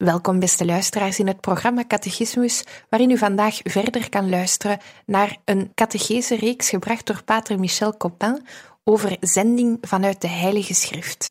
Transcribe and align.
Welkom, 0.00 0.38
beste 0.38 0.64
luisteraars, 0.64 1.18
in 1.18 1.26
het 1.26 1.40
programma 1.40 1.84
Catechismus, 1.86 2.64
waarin 2.88 3.10
u 3.10 3.18
vandaag 3.18 3.60
verder 3.62 4.08
kan 4.08 4.28
luisteren 4.28 4.78
naar 5.06 5.36
een 5.44 5.72
catechese-reeks 5.74 6.68
gebracht 6.68 7.06
door 7.06 7.22
Pater 7.24 7.58
Michel 7.58 7.96
Copin 7.96 8.46
over 8.84 9.16
zending 9.20 9.78
vanuit 9.80 10.20
de 10.20 10.28
Heilige 10.28 10.74
Schrift. 10.74 11.30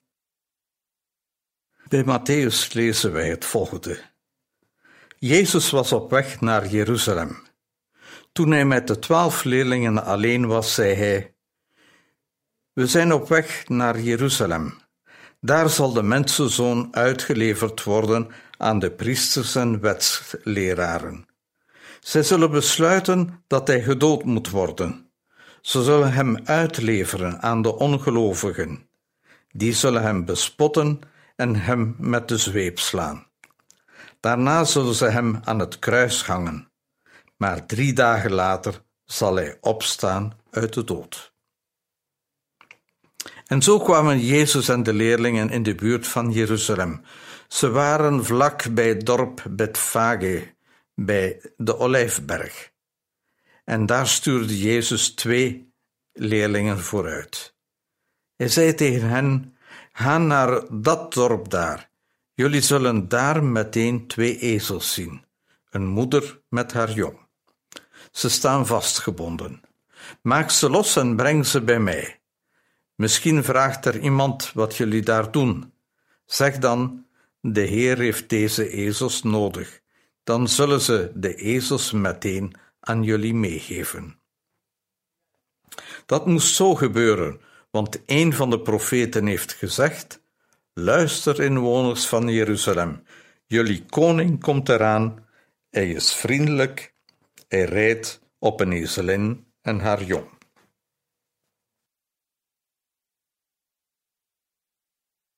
Bij 1.88 2.04
Matthäus 2.04 2.74
lezen 2.74 3.12
wij 3.12 3.30
het 3.30 3.46
volgende. 3.46 4.00
Jezus 5.18 5.70
was 5.70 5.92
op 5.92 6.10
weg 6.10 6.42
naar 6.42 6.68
Jeruzalem. 6.68 7.38
Toen 8.32 8.52
hij 8.52 8.66
met 8.66 8.88
de 8.88 9.00
twaalf 9.00 9.44
leerlingen 9.44 10.04
alleen 10.04 10.48
was, 10.48 10.74
zei 10.74 10.94
hij: 10.94 11.36
We 12.74 12.88
zijn 12.88 13.14
op 13.14 13.28
weg 13.28 13.68
naar 13.68 14.00
Jeruzalem. 14.00 14.78
Daar 15.42 15.70
zal 15.70 15.94
de 15.94 16.04
mensenzoon 16.04 16.88
uitgeleverd 16.96 17.84
worden 17.84 18.32
aan 18.62 18.80
de 18.80 18.92
priesters 18.92 19.56
en 19.56 19.80
wetsleraren. 19.80 21.26
Zij 22.00 22.24
zullen 22.24 22.52
besluiten 22.52 23.44
dat 23.48 23.68
hij 23.68 23.82
gedood 23.82 24.24
moet 24.24 24.50
worden. 24.50 25.12
Ze 25.62 25.84
zullen 25.84 26.14
hem 26.14 26.38
uitleveren 26.44 27.42
aan 27.42 27.62
de 27.62 27.76
ongelovigen. 27.76 28.90
Die 29.52 29.74
zullen 29.74 30.02
hem 30.02 30.26
bespotten 30.26 31.00
en 31.36 31.56
hem 31.56 31.96
met 31.98 32.28
de 32.28 32.38
zweep 32.38 32.80
slaan. 32.80 33.28
Daarna 34.20 34.64
zullen 34.64 34.96
ze 34.96 35.06
hem 35.06 35.40
aan 35.44 35.60
het 35.60 35.80
kruis 35.80 36.26
hangen. 36.26 36.72
Maar 37.38 37.66
drie 37.66 37.94
dagen 37.94 38.32
later 38.32 38.82
zal 39.06 39.36
hij 39.36 39.58
opstaan 39.62 40.34
uit 40.52 40.74
de 40.74 40.84
dood. 40.84 41.34
En 43.46 43.62
zo 43.62 43.80
kwamen 43.80 44.20
Jezus 44.20 44.70
en 44.70 44.84
de 44.84 44.94
leerlingen 44.94 45.50
in 45.50 45.64
de 45.64 45.76
buurt 45.76 46.08
van 46.08 46.32
Jeruzalem. 46.32 47.02
Ze 47.50 47.70
waren 47.70 48.26
vlak 48.26 48.74
bij 48.74 48.88
het 48.88 49.06
dorp 49.06 49.46
Betfage, 49.50 50.54
bij 50.96 51.42
de 51.58 51.78
Olijfberg. 51.78 52.72
En 53.64 53.86
daar 53.86 54.08
stuurde 54.08 54.60
Jezus 54.60 55.10
twee 55.10 55.74
leerlingen 56.14 56.80
vooruit. 56.80 57.56
Hij 58.36 58.48
zei 58.48 58.74
tegen 58.74 59.10
hen: 59.10 59.58
Ga 59.92 60.18
naar 60.18 60.64
dat 60.72 61.14
dorp 61.14 61.50
daar. 61.50 61.90
Jullie 62.34 62.62
zullen 62.62 63.08
daar 63.08 63.44
meteen 63.44 64.08
twee 64.08 64.40
ezels 64.40 64.94
zien, 64.94 65.26
een 65.70 65.86
moeder 65.86 66.42
met 66.50 66.74
haar 66.74 66.92
jong. 66.92 67.18
Ze 68.12 68.30
staan 68.30 68.68
vastgebonden. 68.68 69.62
Maak 70.22 70.50
ze 70.50 70.70
los 70.70 70.96
en 70.96 71.16
breng 71.16 71.46
ze 71.46 71.62
bij 71.62 71.80
mij. 71.80 72.20
Misschien 72.96 73.44
vraagt 73.44 73.86
er 73.86 74.00
iemand 74.00 74.52
wat 74.54 74.76
jullie 74.76 75.02
daar 75.02 75.32
doen. 75.32 75.74
Zeg 76.26 76.58
dan: 76.58 77.08
De 77.42 77.62
Heer 77.62 77.98
heeft 77.98 78.30
deze 78.30 78.70
ezels 78.70 79.24
nodig. 79.24 79.82
Dan 80.24 80.48
zullen 80.48 80.82
ze 80.82 81.12
de 81.16 81.36
ezels 81.36 81.92
meteen 81.92 82.54
aan 82.80 83.04
jullie 83.04 83.34
meegeven. 83.34 84.20
Dat 86.06 86.26
moest 86.26 86.56
zo 86.56 86.76
gebeuren, 86.76 87.42
want 87.72 88.02
een 88.06 88.34
van 88.34 88.50
de 88.50 88.62
profeten 88.62 89.26
heeft 89.26 89.54
gezegd: 89.54 90.22
Luister, 90.74 91.40
inwoners 91.42 92.08
van 92.08 92.28
Jeruzalem, 92.28 93.04
jullie 93.46 93.86
koning 93.86 94.42
komt 94.42 94.70
eraan. 94.70 95.28
Hij 95.70 95.90
is 95.90 96.14
vriendelijk, 96.14 96.94
hij 97.48 97.64
rijdt 97.64 98.22
op 98.40 98.60
een 98.60 98.72
ezelin 98.72 99.54
en 99.62 99.80
haar 99.80 100.04
jong. 100.04 100.30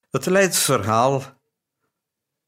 Het 0.09 0.25
leidsverhaal 0.25 1.40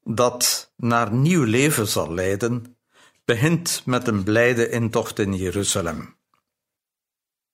dat 0.04 0.72
naar 0.76 1.12
nieuw 1.12 1.44
leven 1.44 1.86
zal 1.86 2.14
leiden, 2.14 2.76
begint 3.24 3.82
met 3.84 4.06
een 4.06 4.22
blijde 4.22 4.68
intocht 4.68 5.18
in 5.18 5.34
Jeruzalem. 5.34 6.16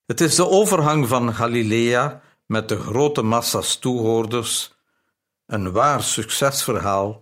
Het 0.06 0.21
is 0.21 0.34
de 0.34 0.49
overgang 0.49 1.09
van 1.09 1.34
Galilea 1.34 2.22
met 2.47 2.69
de 2.69 2.81
grote 2.81 3.22
massa's 3.22 3.78
toehoorders, 3.78 4.75
een 5.47 5.72
waar 5.72 6.03
succesverhaal 6.03 7.19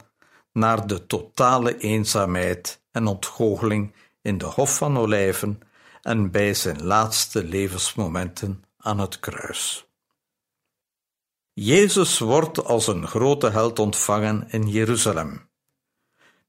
naar 0.52 0.86
de 0.86 1.06
totale 1.06 1.78
eenzaamheid 1.78 2.82
en 2.90 3.06
ontgoocheling 3.06 3.94
in 4.22 4.38
de 4.38 4.44
Hof 4.44 4.76
van 4.76 4.98
Olijven 4.98 5.60
en 6.02 6.30
bij 6.30 6.54
zijn 6.54 6.84
laatste 6.84 7.44
levensmomenten 7.44 8.64
aan 8.76 8.98
het 8.98 9.20
kruis. 9.20 9.87
Jezus 11.60 12.18
wordt 12.18 12.64
als 12.64 12.86
een 12.86 13.06
grote 13.06 13.50
held 13.50 13.78
ontvangen 13.78 14.46
in 14.50 14.68
Jeruzalem. 14.68 15.48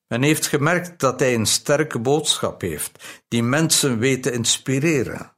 Men 0.08 0.22
heeft 0.22 0.48
gemerkt 0.48 1.00
dat 1.00 1.20
hij 1.20 1.34
een 1.34 1.46
sterke 1.46 2.00
boodschap 2.00 2.62
heeft, 2.62 3.22
die 3.28 3.44
mensen 3.44 4.00
weet 4.00 4.24
te 4.24 4.32
inspireren. 4.32 5.36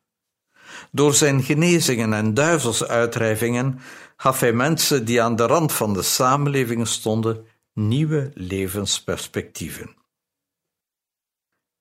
Door 0.91 1.13
zijn 1.13 1.43
genezingen 1.43 2.13
en 2.13 2.33
duivelsuitdrijvingen 2.33 3.79
gaf 4.17 4.39
hij 4.39 4.53
mensen 4.53 5.05
die 5.05 5.21
aan 5.21 5.35
de 5.35 5.45
rand 5.45 5.73
van 5.73 5.93
de 5.93 6.01
samenleving 6.01 6.87
stonden 6.87 7.45
nieuwe 7.73 8.31
levensperspectieven. 8.33 9.95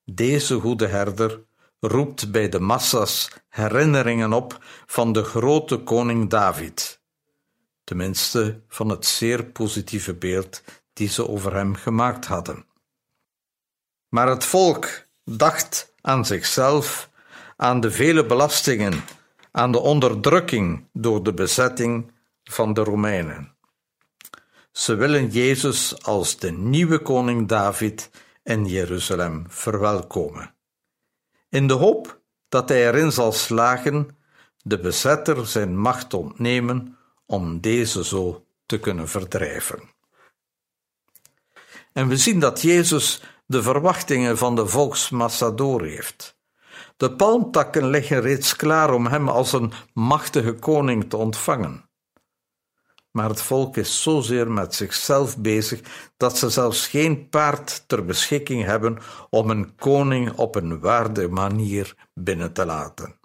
Deze 0.03 0.59
goede 0.59 0.87
herder 0.87 1.43
roept 1.79 2.31
bij 2.31 2.49
de 2.49 2.59
massa's 2.59 3.29
herinneringen 3.49 4.33
op 4.33 4.63
van 4.85 5.13
de 5.13 5.23
grote 5.23 5.77
koning 5.77 6.29
David 6.29 7.00
tenminste 7.91 8.61
van 8.67 8.89
het 8.89 9.05
zeer 9.05 9.45
positieve 9.45 10.13
beeld 10.13 10.63
die 10.93 11.09
ze 11.09 11.27
over 11.27 11.55
hem 11.55 11.75
gemaakt 11.75 12.25
hadden. 12.25 12.65
Maar 14.09 14.27
het 14.27 14.45
volk 14.45 15.07
dacht 15.23 15.93
aan 16.01 16.25
zichzelf, 16.25 17.09
aan 17.57 17.79
de 17.79 17.91
vele 17.91 18.25
belastingen, 18.25 19.03
aan 19.51 19.71
de 19.71 19.79
onderdrukking 19.79 20.87
door 20.93 21.23
de 21.23 21.33
bezetting 21.33 22.11
van 22.43 22.73
de 22.73 22.83
Romeinen. 22.83 23.55
Ze 24.71 24.95
willen 24.95 25.29
Jezus 25.29 26.03
als 26.03 26.37
de 26.37 26.51
nieuwe 26.51 26.99
koning 26.99 27.47
David 27.47 28.09
in 28.43 28.65
Jeruzalem 28.65 29.45
verwelkomen, 29.47 30.55
in 31.49 31.67
de 31.67 31.73
hoop 31.73 32.21
dat 32.49 32.69
hij 32.69 32.87
erin 32.87 33.11
zal 33.11 33.31
slagen 33.31 34.17
de 34.61 34.79
bezetter 34.79 35.47
zijn 35.47 35.77
macht 35.77 36.13
ontnemen 36.13 36.95
om 37.31 37.59
deze 37.59 38.03
zo 38.03 38.45
te 38.65 38.79
kunnen 38.79 39.09
verdrijven. 39.09 39.89
En 41.93 42.07
we 42.07 42.17
zien 42.17 42.39
dat 42.39 42.61
Jezus 42.61 43.21
de 43.45 43.61
verwachtingen 43.61 44.37
van 44.37 44.55
de 44.55 44.67
volksmassa 44.67 45.51
door 45.51 45.81
heeft. 45.83 46.35
De 46.97 47.11
palmtakken 47.11 47.87
liggen 47.89 48.21
reeds 48.21 48.55
klaar 48.55 48.93
om 48.93 49.07
hem 49.07 49.29
als 49.29 49.53
een 49.53 49.73
machtige 49.93 50.53
koning 50.53 51.09
te 51.09 51.17
ontvangen. 51.17 51.89
Maar 53.11 53.29
het 53.29 53.41
volk 53.41 53.77
is 53.77 54.01
zozeer 54.01 54.51
met 54.51 54.75
zichzelf 54.75 55.37
bezig 55.37 55.81
dat 56.17 56.37
ze 56.37 56.49
zelfs 56.49 56.87
geen 56.87 57.29
paard 57.29 57.83
ter 57.87 58.05
beschikking 58.05 58.63
hebben 58.63 58.97
om 59.29 59.49
een 59.49 59.75
koning 59.75 60.37
op 60.37 60.55
een 60.55 60.79
waarde 60.79 61.27
manier 61.27 61.95
binnen 62.13 62.53
te 62.53 62.65
laten. 62.65 63.19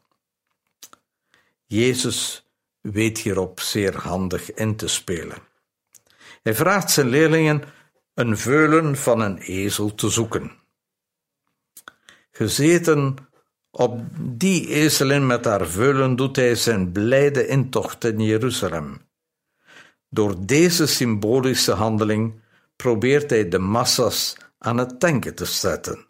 Jezus 1.67 2.46
weet 2.93 3.19
hierop 3.19 3.61
zeer 3.61 3.97
handig 3.97 4.55
in 4.55 4.77
te 4.77 4.89
spelen. 4.89 5.39
Hij 6.43 6.55
vraagt 6.55 6.91
zijn 6.91 7.09
leerlingen: 7.09 7.63
een 8.15 8.39
veulen 8.39 8.97
van 8.97 9.21
een 9.21 9.39
ezel 9.39 9.95
te 9.95 10.11
zoeken. 10.11 10.53
Gezeten 12.31 13.17
op 13.71 14.01
die 14.21 14.69
ezelin 14.69 15.27
met 15.27 15.45
haar 15.45 15.67
veulen 15.67 16.17
doet 16.17 16.37
hij 16.37 16.55
zijn 16.55 16.93
blijde 16.93 17.47
intocht 17.47 18.05
in 18.05 18.21
Jeruzalem. 18.21 19.01
Door 20.09 20.47
deze 20.47 20.87
symbolische 20.87 21.73
handeling 21.73 22.41
probeert 22.77 23.31
hij 23.31 23.49
de 23.49 23.59
massa's 23.59 24.37
aan 24.59 24.79
het 24.79 25.01
denken 25.01 25.35
te 25.35 25.45
zetten. 25.45 26.07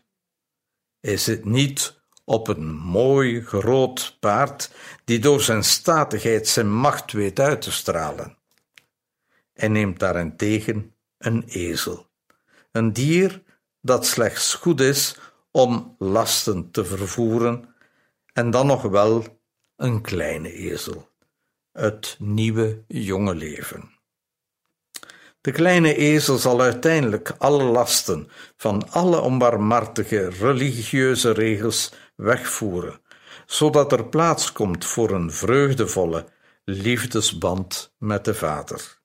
Hij 1.00 1.17
zit 1.17 1.44
niet 1.44 1.95
op 2.28 2.49
een 2.49 2.76
mooi 2.76 3.44
groot 3.44 4.17
paard 4.20 4.70
die 5.05 5.19
door 5.19 5.40
zijn 5.40 5.64
statigheid 5.64 6.49
zijn 6.49 6.73
macht 6.73 7.12
weet 7.12 7.40
uit 7.40 7.62
te 7.62 7.73
stralen. 7.73 8.37
Hij 9.52 9.69
neemt 9.69 9.99
daarentegen 9.99 10.94
een 11.19 11.44
ezel, 11.46 12.06
een 12.73 12.93
dier 12.93 13.43
dat 13.81 14.06
slechts 14.06 14.55
goed 14.55 14.81
is 14.81 15.17
om 15.50 15.94
lasten 15.99 16.70
te 16.70 16.84
vervoeren 16.84 17.75
en 18.32 18.50
dan 18.50 18.67
nog 18.67 18.82
wel 18.82 19.25
een 19.76 20.00
kleine 20.00 20.52
ezel, 20.52 21.08
het 21.73 22.17
nieuwe 22.19 22.84
jonge 22.88 23.34
leven. 23.34 23.94
De 25.40 25.52
kleine 25.52 25.94
ezel 25.94 26.37
zal 26.38 26.61
uiteindelijk 26.61 27.34
alle 27.38 27.62
lasten 27.62 28.28
van 28.56 28.90
alle 28.90 29.20
onbarmhartige 29.20 30.28
religieuze 30.28 31.31
regels 31.31 31.93
wegvoeren, 32.16 33.00
zodat 33.46 33.92
er 33.92 34.04
plaats 34.06 34.52
komt 34.52 34.84
voor 34.84 35.10
een 35.10 35.32
vreugdevolle 35.32 36.26
liefdesband 36.64 37.94
met 37.98 38.24
de 38.24 38.34
Vader. 38.34 38.98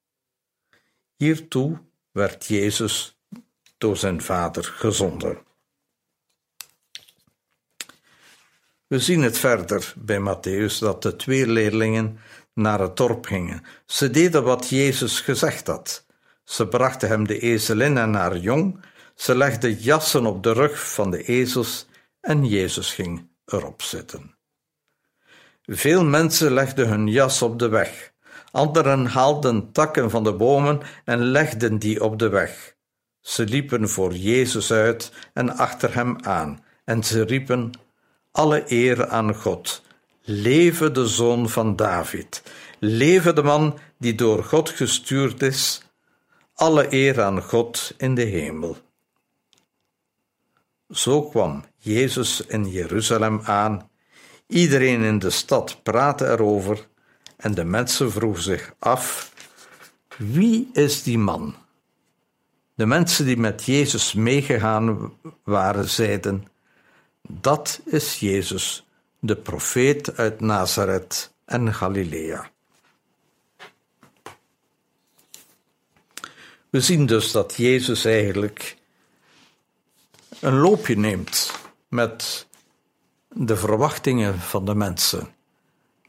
Hiertoe 1.15 1.77
werd 2.11 2.45
Jezus 2.45 3.19
door 3.77 3.97
zijn 3.97 4.21
Vader 4.21 4.63
gezonden. 4.63 5.37
We 8.87 8.99
zien 8.99 9.21
het 9.21 9.37
verder 9.37 9.93
bij 9.97 10.19
Matthäus 10.19 10.79
dat 10.79 11.01
de 11.01 11.15
twee 11.15 11.47
leerlingen 11.47 12.19
naar 12.53 12.79
het 12.79 12.97
dorp 12.97 13.25
gingen. 13.25 13.63
Ze 13.85 14.09
deden 14.09 14.43
wat 14.43 14.69
Jezus 14.69 15.19
gezegd 15.19 15.67
had. 15.67 16.05
Ze 16.43 16.67
brachten 16.67 17.07
hem 17.07 17.27
de 17.27 17.39
ezelin 17.39 17.97
en 17.97 18.13
haar 18.13 18.37
jong. 18.37 18.83
Ze 19.15 19.35
legden 19.35 19.73
jassen 19.73 20.25
op 20.25 20.43
de 20.43 20.51
rug 20.51 20.93
van 20.93 21.11
de 21.11 21.23
ezels 21.23 21.87
en 22.21 22.45
Jezus 22.45 22.93
ging 22.93 23.29
erop 23.45 23.81
zitten. 23.81 24.35
Veel 25.63 26.03
mensen 26.05 26.53
legden 26.53 26.87
hun 26.87 27.07
jas 27.07 27.41
op 27.41 27.59
de 27.59 27.67
weg. 27.67 28.13
Anderen 28.51 29.05
haalden 29.05 29.71
takken 29.71 30.09
van 30.09 30.23
de 30.23 30.33
bomen 30.33 30.81
en 31.05 31.19
legden 31.19 31.77
die 31.77 32.03
op 32.03 32.19
de 32.19 32.29
weg. 32.29 32.75
Ze 33.21 33.43
liepen 33.43 33.89
voor 33.89 34.13
Jezus 34.13 34.71
uit 34.71 35.11
en 35.33 35.57
achter 35.57 35.93
hem 35.93 36.15
aan, 36.21 36.63
en 36.83 37.03
ze 37.03 37.23
riepen: 37.23 37.71
Alle 38.31 38.63
eer 38.67 39.07
aan 39.07 39.35
God. 39.35 39.81
Leve 40.23 40.91
de 40.91 41.07
zoon 41.07 41.49
van 41.49 41.75
David. 41.75 42.43
Leve 42.79 43.33
de 43.33 43.43
man 43.43 43.79
die 43.97 44.15
door 44.15 44.43
God 44.43 44.69
gestuurd 44.69 45.41
is. 45.41 45.81
Alle 46.53 46.93
eer 46.93 47.21
aan 47.23 47.41
God 47.41 47.93
in 47.97 48.15
de 48.15 48.23
hemel. 48.23 48.77
Zo 50.89 51.21
kwam 51.21 51.63
Jezus 51.83 52.41
in 52.41 52.69
Jeruzalem 52.69 53.41
aan. 53.43 53.89
Iedereen 54.47 55.01
in 55.01 55.19
de 55.19 55.29
stad 55.29 55.83
praatte 55.83 56.25
erover 56.25 56.87
en 57.35 57.53
de 57.53 57.63
mensen 57.63 58.11
vroegen 58.11 58.43
zich 58.43 58.73
af: 58.79 59.33
wie 60.17 60.69
is 60.73 61.03
die 61.03 61.17
man? 61.17 61.55
De 62.73 62.85
mensen 62.85 63.25
die 63.25 63.37
met 63.37 63.65
Jezus 63.65 64.13
meegegaan 64.13 65.13
waren, 65.43 65.89
zeiden: 65.89 66.47
Dat 67.27 67.81
is 67.85 68.19
Jezus, 68.19 68.85
de 69.19 69.35
profeet 69.35 70.17
uit 70.17 70.39
Nazareth 70.39 71.33
en 71.45 71.73
Galilea. 71.73 72.49
We 76.69 76.81
zien 76.81 77.05
dus 77.05 77.31
dat 77.31 77.53
Jezus 77.55 78.05
eigenlijk 78.05 78.77
een 80.39 80.57
loopje 80.57 80.97
neemt 80.97 81.60
met 81.91 82.47
de 83.27 83.57
verwachtingen 83.57 84.39
van 84.39 84.65
de 84.65 84.75
mensen. 84.75 85.35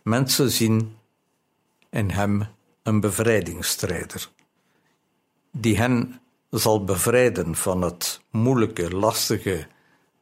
Mensen 0.02 0.50
zien 0.50 0.96
in 1.90 2.10
hem 2.10 2.46
een 2.82 3.00
bevrijdingsstrijder, 3.00 4.28
die 5.50 5.76
hen 5.76 6.20
zal 6.50 6.84
bevrijden 6.84 7.54
van 7.54 7.82
het 7.82 8.20
moeilijke, 8.30 8.94
lastige, 8.94 9.66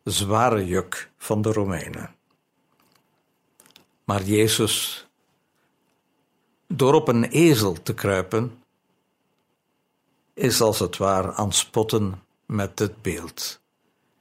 zware 0.05 0.67
juk 0.67 1.11
van 1.17 1.43
de 1.43 1.53
Romeinen. 1.53 2.15
Maar 4.05 4.23
Jezus, 4.23 5.06
door 6.67 6.95
op 6.95 7.09
een 7.09 7.25
ezel 7.25 7.83
te 7.83 7.95
kruipen, 7.95 8.63
is 10.35 10.61
als 10.61 10.79
het 10.79 10.97
ware 10.97 11.33
aan 11.33 11.53
spotten 11.53 12.23
met 12.47 12.79
het 12.79 13.03
beeld. 13.03 13.61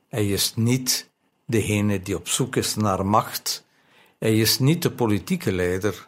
Hij 0.07 0.29
is 0.29 0.55
niet 0.55 1.09
degene 1.49 2.01
die 2.01 2.15
op 2.15 2.27
zoek 2.27 2.55
is 2.55 2.75
naar 2.75 3.05
macht. 3.05 3.65
Hij 4.19 4.37
is 4.37 4.59
niet 4.59 4.81
de 4.81 4.91
politieke 4.91 5.51
leider. 5.51 6.07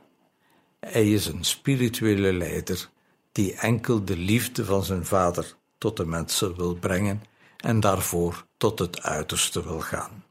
Hij 0.79 1.11
is 1.11 1.25
een 1.25 1.43
spirituele 1.43 2.33
leider 2.33 2.89
die 3.31 3.53
enkel 3.53 4.05
de 4.05 4.17
liefde 4.17 4.65
van 4.65 4.83
zijn 4.83 5.05
vader 5.05 5.55
tot 5.77 5.97
de 5.97 6.05
mensen 6.05 6.55
wil 6.55 6.75
brengen 6.75 7.23
en 7.57 7.79
daarvoor 7.79 8.45
tot 8.57 8.79
het 8.79 9.01
uiterste 9.01 9.63
wil 9.63 9.79
gaan. 9.79 10.23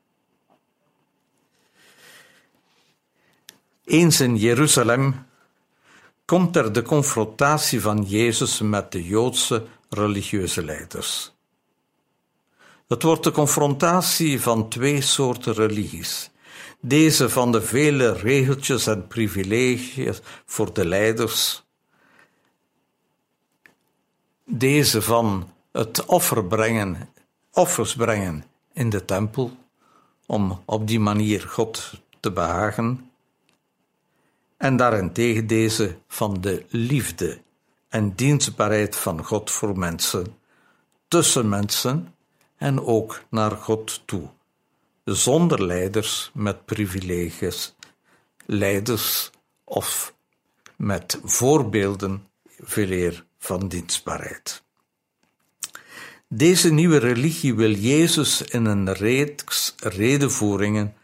Eens 3.85 4.21
in 4.21 4.37
Jeruzalem 4.37 5.27
komt 6.25 6.57
er 6.57 6.73
de 6.73 6.83
confrontatie 6.83 7.81
van 7.81 8.03
Jezus 8.03 8.61
met 8.61 8.93
de 8.93 9.05
Joodse 9.05 9.67
religieuze 9.89 10.65
leiders. 10.65 11.33
Het 12.91 13.03
wordt 13.03 13.25
de 13.25 13.31
confrontatie 13.31 14.41
van 14.41 14.69
twee 14.69 15.01
soorten 15.01 15.55
religies. 15.55 16.31
Deze 16.81 17.29
van 17.29 17.53
de 17.53 17.63
vele 17.63 18.13
regeltjes 18.13 18.87
en 18.87 19.07
privileges 19.07 20.21
voor 20.47 20.73
de 20.73 20.87
leiders. 20.87 21.65
Deze 24.45 25.03
van 25.03 25.53
het 25.73 26.05
offer 26.05 26.45
brengen, 26.45 27.09
offers 27.53 27.95
brengen 27.95 28.45
in 28.73 28.91
de 28.91 29.05
tempel, 29.05 29.57
om 30.27 30.63
op 30.65 30.87
die 30.87 31.01
manier 31.01 31.41
God 31.41 31.93
te 32.21 32.33
behagen. 32.33 33.11
En 34.57 34.77
daarentegen 34.77 35.47
deze 35.47 35.97
van 36.09 36.41
de 36.41 36.65
liefde 36.69 37.41
en 37.89 38.15
dienstbaarheid 38.15 38.97
van 38.97 39.25
God 39.25 39.51
voor 39.51 39.79
mensen, 39.79 40.27
tussen 41.09 41.49
mensen 41.49 42.15
en 42.61 42.81
ook 42.81 43.23
naar 43.31 43.51
God 43.51 44.03
toe, 44.05 44.29
zonder 45.05 45.67
leiders 45.67 46.31
met 46.35 46.65
privileges, 46.65 47.75
leiders 48.47 49.31
of 49.65 50.15
met 50.77 51.21
voorbeelden 51.25 52.29
veeleer 52.59 53.25
van 53.39 53.69
dienstbaarheid. 53.69 54.63
Deze 56.29 56.73
nieuwe 56.73 56.97
religie 56.97 57.55
wil 57.55 57.73
Jezus 57.73 58.43
in 58.43 58.65
een 58.65 58.93
reeks 58.93 59.75
redenvoeringen 59.77 60.95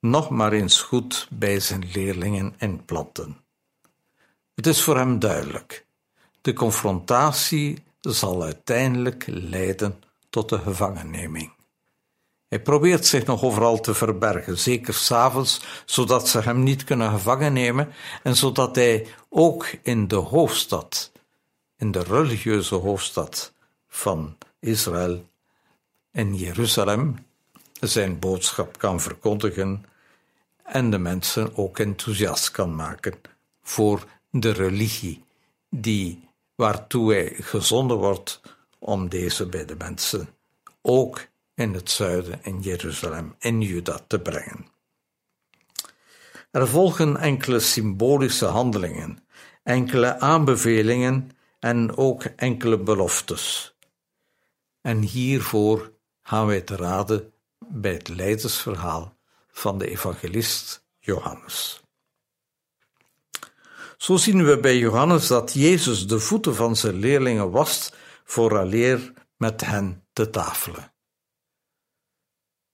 nog 0.00 0.30
maar 0.30 0.52
eens 0.52 0.80
goed 0.80 1.28
bij 1.30 1.60
zijn 1.60 1.90
leerlingen 1.92 2.54
inplanten. 2.58 3.36
Het 4.54 4.66
is 4.66 4.82
voor 4.82 4.96
hem 4.96 5.18
duidelijk: 5.18 5.86
de 6.40 6.52
confrontatie 6.52 7.82
zal 8.00 8.42
uiteindelijk 8.42 9.24
leiden 9.26 10.02
tot 10.30 10.48
de 10.48 10.58
gevangenneming. 10.58 11.52
Hij 12.48 12.60
probeert 12.60 13.06
zich 13.06 13.26
nog 13.26 13.42
overal 13.42 13.80
te 13.80 13.94
verbergen, 13.94 14.58
zeker 14.58 14.94
s'avonds, 14.94 15.60
zodat 15.84 16.28
ze 16.28 16.40
hem 16.40 16.62
niet 16.62 16.84
kunnen 16.84 17.10
gevangen 17.10 17.52
nemen 17.52 17.92
en 18.22 18.36
zodat 18.36 18.76
hij 18.76 19.06
ook 19.28 19.66
in 19.82 20.08
de 20.08 20.16
hoofdstad, 20.16 21.12
in 21.76 21.90
de 21.90 22.02
religieuze 22.02 22.74
hoofdstad 22.74 23.52
van 23.88 24.36
Israël, 24.60 25.24
in 26.12 26.34
Jeruzalem, 26.34 27.26
zijn 27.80 28.18
boodschap 28.18 28.78
kan 28.78 29.00
verkondigen 29.00 29.84
en 30.62 30.90
de 30.90 30.98
mensen 30.98 31.56
ook 31.56 31.78
enthousiast 31.78 32.50
kan 32.50 32.74
maken 32.74 33.20
voor 33.62 34.04
de 34.30 34.50
religie 34.50 35.24
die 35.68 36.28
waartoe 36.54 37.12
hij 37.12 37.34
gezonden 37.40 37.96
wordt 37.96 38.40
om 38.80 39.08
deze 39.08 39.46
bij 39.46 39.64
de 39.64 39.76
mensen 39.76 40.28
ook 40.82 41.26
in 41.54 41.74
het 41.74 41.90
zuiden, 41.90 42.40
in 42.42 42.60
Jeruzalem, 42.60 43.34
in 43.38 43.60
Juda 43.60 44.00
te 44.06 44.20
brengen. 44.20 44.66
Er 46.50 46.68
volgen 46.68 47.16
enkele 47.16 47.60
symbolische 47.60 48.46
handelingen, 48.46 49.24
enkele 49.62 50.18
aanbevelingen 50.18 51.30
en 51.58 51.96
ook 51.96 52.22
enkele 52.24 52.78
beloftes. 52.78 53.74
En 54.80 54.98
hiervoor 54.98 55.92
gaan 56.22 56.46
wij 56.46 56.60
te 56.60 56.76
raden 56.76 57.32
bij 57.58 57.92
het 57.92 58.08
leidersverhaal 58.08 59.16
van 59.52 59.78
de 59.78 59.90
evangelist 59.90 60.84
Johannes. 60.98 61.80
Zo 63.96 64.16
zien 64.16 64.44
we 64.44 64.60
bij 64.60 64.78
Johannes 64.78 65.26
dat 65.26 65.52
Jezus 65.52 66.06
de 66.06 66.18
voeten 66.18 66.54
van 66.54 66.76
zijn 66.76 66.94
leerlingen 66.94 67.50
wast 67.50 67.96
vooraleer 68.30 69.12
met 69.36 69.60
hen 69.60 70.06
te 70.12 70.30
tafelen. 70.30 70.92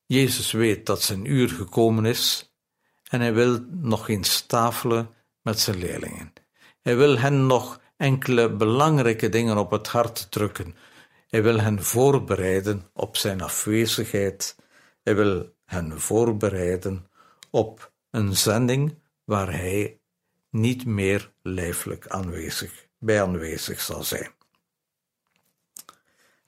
Jezus 0.07 0.53
weet 0.53 0.87
dat 0.87 1.03
zijn 1.03 1.25
uur 1.25 1.49
gekomen 1.49 2.05
is 2.05 2.55
en 3.03 3.21
hij 3.21 3.35
wil 3.35 3.65
nog 3.71 4.09
eens 4.09 4.41
tafelen 4.41 5.15
met 5.43 5.61
zijn 5.61 5.79
leerlingen. 5.79 6.33
Hij 6.83 6.97
wil 6.97 7.19
hen 7.19 7.47
nog 7.47 7.81
enkele 7.97 8.57
belangrijke 8.57 9.29
dingen 9.29 9.59
op 9.59 9.71
het 9.71 9.89
hart 9.89 10.31
drukken. 10.31 10.77
Hij 11.29 11.43
wil 11.43 11.61
hen 11.61 11.83
voorbereiden 11.83 12.91
op 12.93 13.17
zijn 13.17 13.41
afwezigheid. 13.43 14.57
Hij 15.03 15.15
wil 15.15 15.55
hen 15.65 16.01
voorbereiden 16.01 17.11
op 17.51 17.93
een 18.11 18.37
zending 18.37 18.99
waar 19.25 19.53
hij 19.53 20.01
niet 20.51 20.87
meer 20.87 21.33
lijfelijk 21.43 22.07
aanwezig, 22.07 22.87
bij 22.99 23.23
aanwezig 23.23 23.81
zal 23.81 24.03
zijn. 24.03 24.36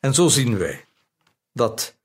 En 0.01 0.15
zo 0.15 0.29
zien 0.29 0.59
wij 0.59 0.85
dat 1.53 1.97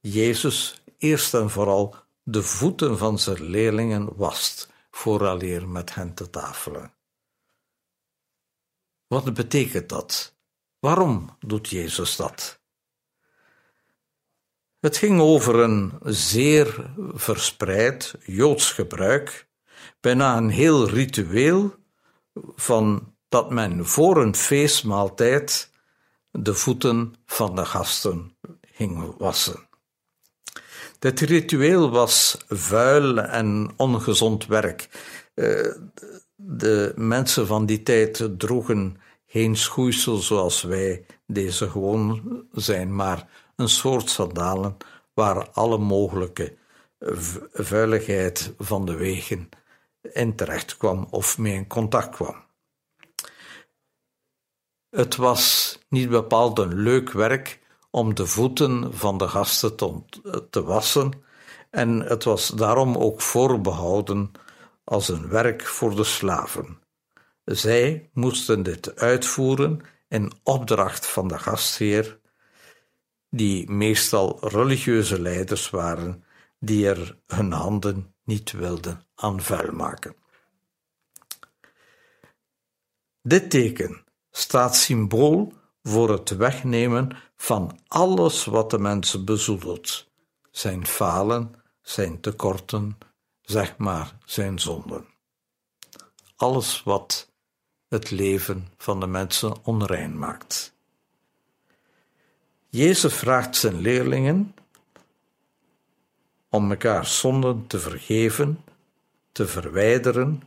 Jezus 0.00 0.82
eerst 0.98 1.34
en 1.34 1.50
vooral 1.50 1.94
de 2.22 2.42
voeten 2.42 2.98
van 2.98 3.18
zijn 3.18 3.42
leerlingen 3.42 4.16
wast, 4.16 4.72
vooraleer 4.90 5.68
met 5.68 5.94
hen 5.94 6.14
te 6.14 6.30
tafelen. 6.30 6.92
Wat 9.06 9.34
betekent 9.34 9.88
dat? 9.88 10.34
Waarom 10.78 11.36
doet 11.40 11.68
Jezus 11.68 12.16
dat? 12.16 12.60
Het 14.80 14.96
ging 14.96 15.20
over 15.20 15.58
een 15.58 15.98
zeer 16.02 16.92
verspreid 17.12 18.14
Joods 18.24 18.72
gebruik, 18.72 19.48
bijna 20.00 20.36
een 20.36 20.48
heel 20.48 20.88
ritueel 20.88 21.74
van 22.54 23.14
dat 23.28 23.50
men 23.50 23.86
voor 23.86 24.22
een 24.22 24.34
feestmaaltijd 24.34 25.70
de 26.30 26.54
voeten 26.54 27.14
van 27.26 27.54
de 27.54 27.64
gasten 27.64 28.36
ging 28.60 29.14
wassen. 29.18 29.68
Dit 30.98 31.20
ritueel 31.20 31.90
was 31.90 32.44
vuil 32.48 33.18
en 33.18 33.70
ongezond 33.76 34.46
werk. 34.46 34.88
Eh, 35.34 35.72
de 36.34 36.92
mensen 36.96 37.46
van 37.46 37.66
die 37.66 37.82
tijd 37.82 38.28
droegen 38.38 38.96
geen 39.26 39.56
schoeisel 39.56 40.16
zoals 40.16 40.62
wij 40.62 41.04
deze 41.26 41.70
gewoon 41.70 42.42
zijn, 42.52 42.94
maar 42.94 43.28
een 43.56 43.68
soort 43.68 44.10
sandalen 44.10 44.76
waar 45.14 45.50
alle 45.50 45.78
mogelijke 45.78 46.56
vuiligheid 47.52 48.54
van 48.58 48.86
de 48.86 48.96
wegen 48.96 49.48
in 50.12 50.34
terecht 50.36 50.76
kwam 50.76 51.06
of 51.10 51.38
mee 51.38 51.54
in 51.54 51.66
contact 51.66 52.14
kwam. 52.14 52.47
Het 54.98 55.16
was 55.16 55.78
niet 55.88 56.08
bepaald 56.08 56.58
een 56.58 56.74
leuk 56.74 57.12
werk 57.12 57.60
om 57.90 58.14
de 58.14 58.26
voeten 58.26 58.94
van 58.94 59.18
de 59.18 59.28
gasten 59.28 59.76
te, 60.50 60.62
wassen, 60.62 61.10
en 61.70 62.00
het 62.00 62.24
was 62.24 62.48
daarom 62.48 62.96
ook 62.96 63.20
voorbehouden 63.20 64.30
als 64.84 65.08
een 65.08 65.28
werk 65.28 65.66
voor 65.66 65.96
de 65.96 66.04
slaven. 66.04 66.78
Zij 67.44 68.10
moesten 68.12 68.62
dit 68.62 68.96
uitvoeren 68.96 69.80
in 70.08 70.32
opdracht 70.42 71.06
van 71.06 71.28
de 71.28 71.38
gastheer, 71.38 72.20
die 73.30 73.70
meestal 73.70 74.38
religieuze 74.40 75.20
leiders 75.20 75.70
waren, 75.70 76.24
die 76.58 76.88
er 76.88 77.18
hun 77.26 77.52
handen 77.52 78.14
niet 78.24 78.52
wilden 78.52 79.06
aan 79.14 79.40
vuil 79.40 79.72
maken. 79.72 80.16
Dit 83.22 83.50
teken 83.50 84.06
staat 84.38 84.76
symbool 84.76 85.52
voor 85.82 86.10
het 86.10 86.36
wegnemen 86.36 87.16
van 87.36 87.78
alles 87.86 88.44
wat 88.44 88.70
de 88.70 88.78
mens 88.78 89.24
bezoedelt, 89.24 90.06
zijn 90.50 90.86
falen, 90.86 91.54
zijn 91.82 92.20
tekorten, 92.20 92.98
zeg 93.42 93.76
maar 93.76 94.16
zijn 94.24 94.58
zonden. 94.58 95.06
Alles 96.36 96.82
wat 96.82 97.30
het 97.88 98.10
leven 98.10 98.68
van 98.76 99.00
de 99.00 99.06
mensen 99.06 99.54
onrein 99.64 100.18
maakt. 100.18 100.76
Jezus 102.68 103.14
vraagt 103.14 103.56
zijn 103.56 103.80
leerlingen 103.80 104.54
om 106.48 106.70
elkaar 106.70 107.06
zonden 107.06 107.66
te 107.66 107.78
vergeven, 107.78 108.64
te 109.32 109.46
verwijderen, 109.46 110.42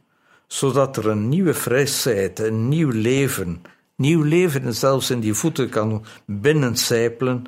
zodat 0.47 0.97
er 0.97 1.07
een 1.07 1.29
nieuwe 1.29 1.53
frisheid, 1.53 2.39
een 2.39 2.69
nieuw 2.69 2.89
leven, 2.89 3.61
nieuw 4.01 4.21
leven 4.21 4.73
zelfs 4.73 5.09
in 5.09 5.19
die 5.19 5.33
voeten 5.33 5.69
kan 5.69 6.05
binnencijpelen 6.25 7.43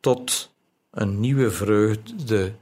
tot 0.00 0.54
een 0.90 1.20
nieuwe 1.20 1.50
vreugde 1.50 2.54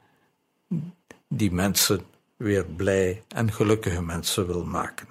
die 1.29 1.53
mensen 1.53 2.01
weer 2.37 2.65
blij 2.65 3.23
en 3.29 3.53
gelukkige 3.53 4.03
mensen 4.03 4.47
wil 4.47 4.65
maken. 4.65 5.09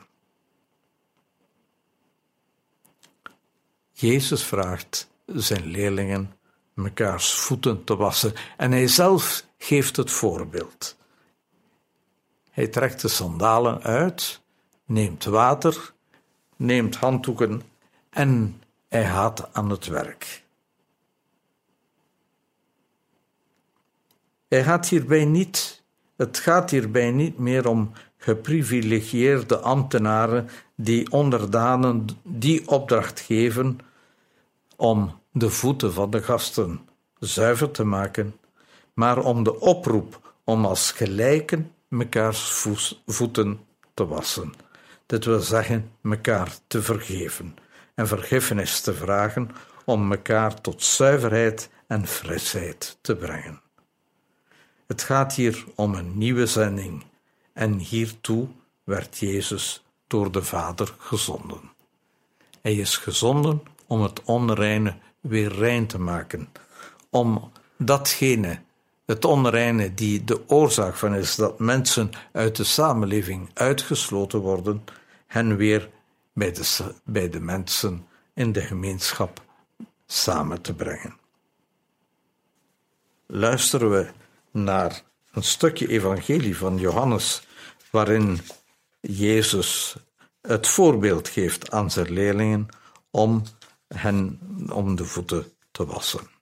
Jezus 3.92 4.44
vraagt 4.44 5.10
zijn 5.26 5.66
leerlingen 5.66 6.34
mekaars 6.74 7.34
voeten 7.34 7.84
te 7.84 7.96
wassen 7.96 8.34
en 8.58 8.72
hij 8.72 8.88
zelf 8.88 9.46
geeft 9.58 9.96
het 9.96 10.12
voorbeeld. 10.12 10.98
Hij 12.52 12.68
trekt 12.68 13.02
de 13.02 13.08
sandalen 13.08 13.82
uit, 13.82 14.42
neemt 14.86 15.24
water, 15.24 15.94
neemt 16.56 16.96
handdoeken 16.96 17.62
en 18.16 18.62
hij 18.88 19.06
gaat 19.06 19.54
aan 19.54 19.70
het 19.70 19.88
werk. 19.88 20.44
Hij 24.48 24.64
gaat 24.64 24.88
hierbij 24.88 25.26
niet, 25.26 25.84
het 26.16 26.38
gaat 26.38 26.70
hierbij 26.70 27.12
niet 27.12 27.38
meer 27.38 27.68
om 27.68 27.92
geprivilegieerde 28.18 29.60
ambtenaren 29.60 30.50
die 30.76 31.12
onderdanen 31.12 32.08
die 32.24 32.68
opdracht 32.68 33.20
geven 33.20 33.80
om 34.76 35.20
de 35.32 35.50
voeten 35.50 35.94
van 35.94 36.10
de 36.10 36.22
gasten 36.22 36.80
zuiver 37.20 37.72
te 37.72 37.84
maken, 37.84 38.36
maar 38.94 39.24
om 39.24 39.44
de 39.44 39.60
oproep 39.60 40.34
om 40.44 40.66
als 40.66 40.92
gelijken 40.92 41.72
mekaars 41.88 42.68
voeten 43.06 43.60
te 43.94 44.06
wassen. 44.06 44.54
Dit 45.06 45.26
wil 45.26 45.40
zeggen 45.40 45.92
mekaar 46.02 46.58
te 46.68 46.82
vergeven 46.82 47.56
en 47.96 48.08
vergiffenis 48.08 48.82
te 48.82 48.94
vragen 48.94 49.50
om 49.86 50.08
mekaar 50.08 50.62
tot 50.62 50.84
zuiverheid 50.84 51.70
en 51.88 52.08
frisheid 52.08 52.98
te 53.02 53.16
brengen. 53.16 53.62
Het 54.88 55.02
gaat 55.02 55.34
hier 55.34 55.64
om 55.76 55.96
een 55.96 56.18
nieuwe 56.18 56.46
zending 56.46 57.04
en 57.54 57.78
hiertoe 57.78 58.48
werd 58.84 59.18
Jezus 59.18 59.84
door 60.08 60.32
de 60.32 60.44
Vader 60.44 60.94
gezonden. 60.98 61.62
Hij 62.62 62.76
is 62.76 62.98
gezonden 62.98 63.64
om 63.88 64.02
het 64.02 64.24
onreine 64.24 64.96
weer 65.20 65.54
rein 65.54 65.88
te 65.88 66.00
maken, 66.00 66.50
om 67.10 67.52
datgene, 67.78 68.60
het 69.06 69.26
onreine 69.26 69.94
die 69.94 70.24
de 70.24 70.50
oorzaak 70.50 70.96
van 70.96 71.16
is 71.16 71.36
dat 71.36 71.60
mensen 71.60 72.10
uit 72.32 72.56
de 72.56 72.64
samenleving 72.64 73.50
uitgesloten 73.54 74.40
worden, 74.40 74.84
hen 75.28 75.56
weer 75.56 75.90
bij 77.04 77.30
de, 77.30 77.40
mensen 77.40 78.08
in 78.34 78.52
de 78.52 78.62
gemeenschap 78.62 79.44
samen 80.06 80.62
te 80.62 80.74
brengen. 80.74 81.18
Luisteren 83.26 83.92
we 83.92 84.10
naar 84.52 85.02
een 85.32 85.44
stukje 85.44 85.88
evangelie 85.88 86.58
van 86.58 86.78
Johannes, 86.78 87.48
waarin 87.92 88.40
Jezus 89.00 89.96
het 90.42 90.68
voorbeeld 90.68 91.28
geeft 91.28 91.72
aan 91.72 91.92
zijn 91.92 92.12
leerlingen 92.12 92.68
om 93.12 93.44
hen 93.88 94.40
om 94.72 94.96
de 94.96 95.06
voeten 95.06 95.46
te 95.72 95.86
wassen. 95.86 96.35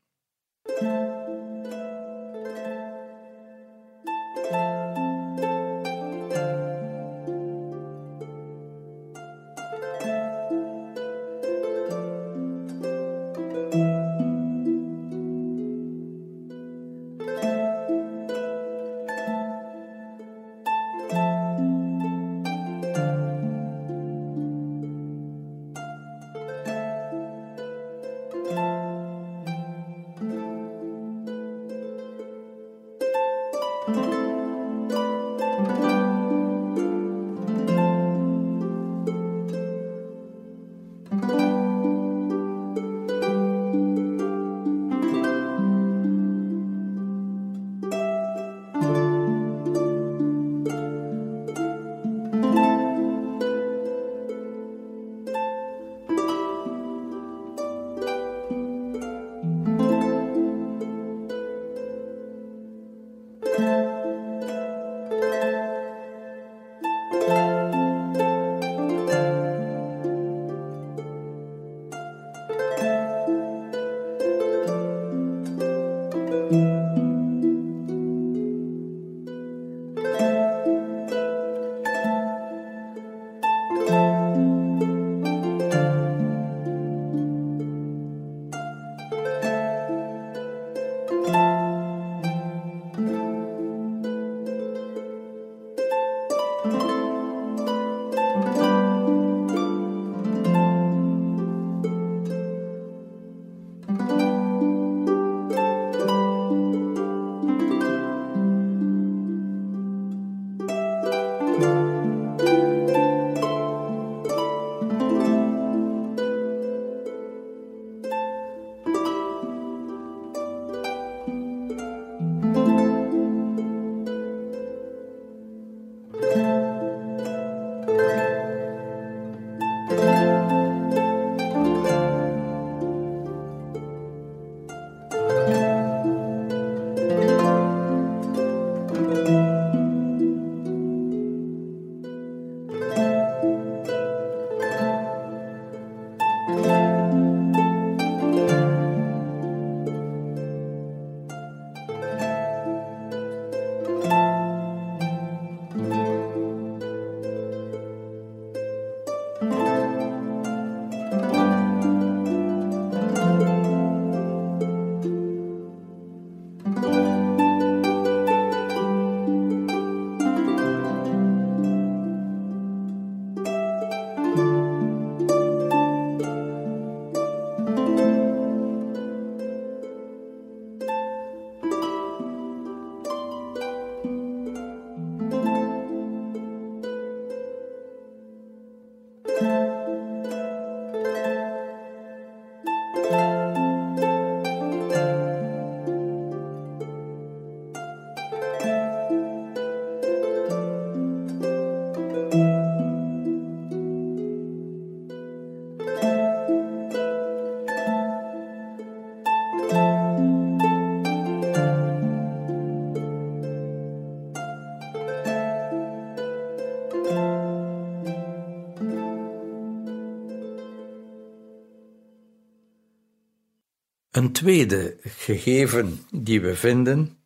Een 224.24 224.32
tweede 224.32 224.98
gegeven 225.02 226.06
die 226.12 226.42
we 226.42 226.56
vinden 226.56 227.18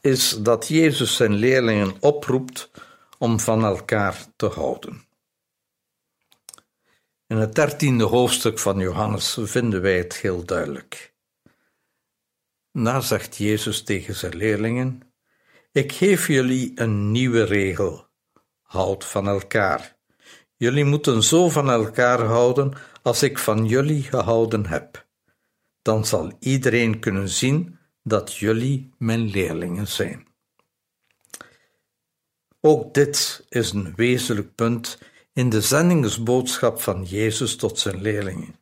is 0.00 0.30
dat 0.30 0.68
Jezus 0.68 1.16
zijn 1.16 1.32
leerlingen 1.32 1.94
oproept 2.00 2.70
om 3.18 3.40
van 3.40 3.64
elkaar 3.64 4.24
te 4.36 4.46
houden. 4.46 5.04
In 7.26 7.36
het 7.36 7.54
dertiende 7.54 8.04
hoofdstuk 8.04 8.58
van 8.58 8.78
Johannes 8.78 9.38
vinden 9.40 9.82
wij 9.82 9.96
het 9.98 10.16
heel 10.16 10.44
duidelijk. 10.44 11.14
Daar 12.72 13.02
zegt 13.02 13.36
Jezus 13.36 13.82
tegen 13.82 14.14
zijn 14.14 14.36
leerlingen: 14.36 15.02
Ik 15.72 15.92
geef 15.92 16.26
jullie 16.26 16.72
een 16.74 17.10
nieuwe 17.10 17.42
regel. 17.42 18.06
Houd 18.62 19.04
van 19.04 19.28
elkaar. 19.28 19.96
Jullie 20.56 20.84
moeten 20.84 21.22
zo 21.22 21.48
van 21.48 21.70
elkaar 21.70 22.20
houden 22.20 22.72
als 23.02 23.22
ik 23.22 23.38
van 23.38 23.66
jullie 23.66 24.02
gehouden 24.02 24.66
heb. 24.66 25.06
Dan 25.88 26.04
zal 26.04 26.32
iedereen 26.38 26.98
kunnen 26.98 27.28
zien 27.28 27.78
dat 28.02 28.34
jullie 28.34 28.90
mijn 28.98 29.30
leerlingen 29.30 29.88
zijn. 29.88 30.26
Ook 32.60 32.94
dit 32.94 33.44
is 33.48 33.72
een 33.72 33.92
wezenlijk 33.96 34.54
punt 34.54 34.98
in 35.32 35.48
de 35.48 35.60
zendingsboodschap 35.60 36.80
van 36.80 37.04
Jezus 37.04 37.56
tot 37.56 37.78
zijn 37.78 38.00
leerlingen. 38.00 38.56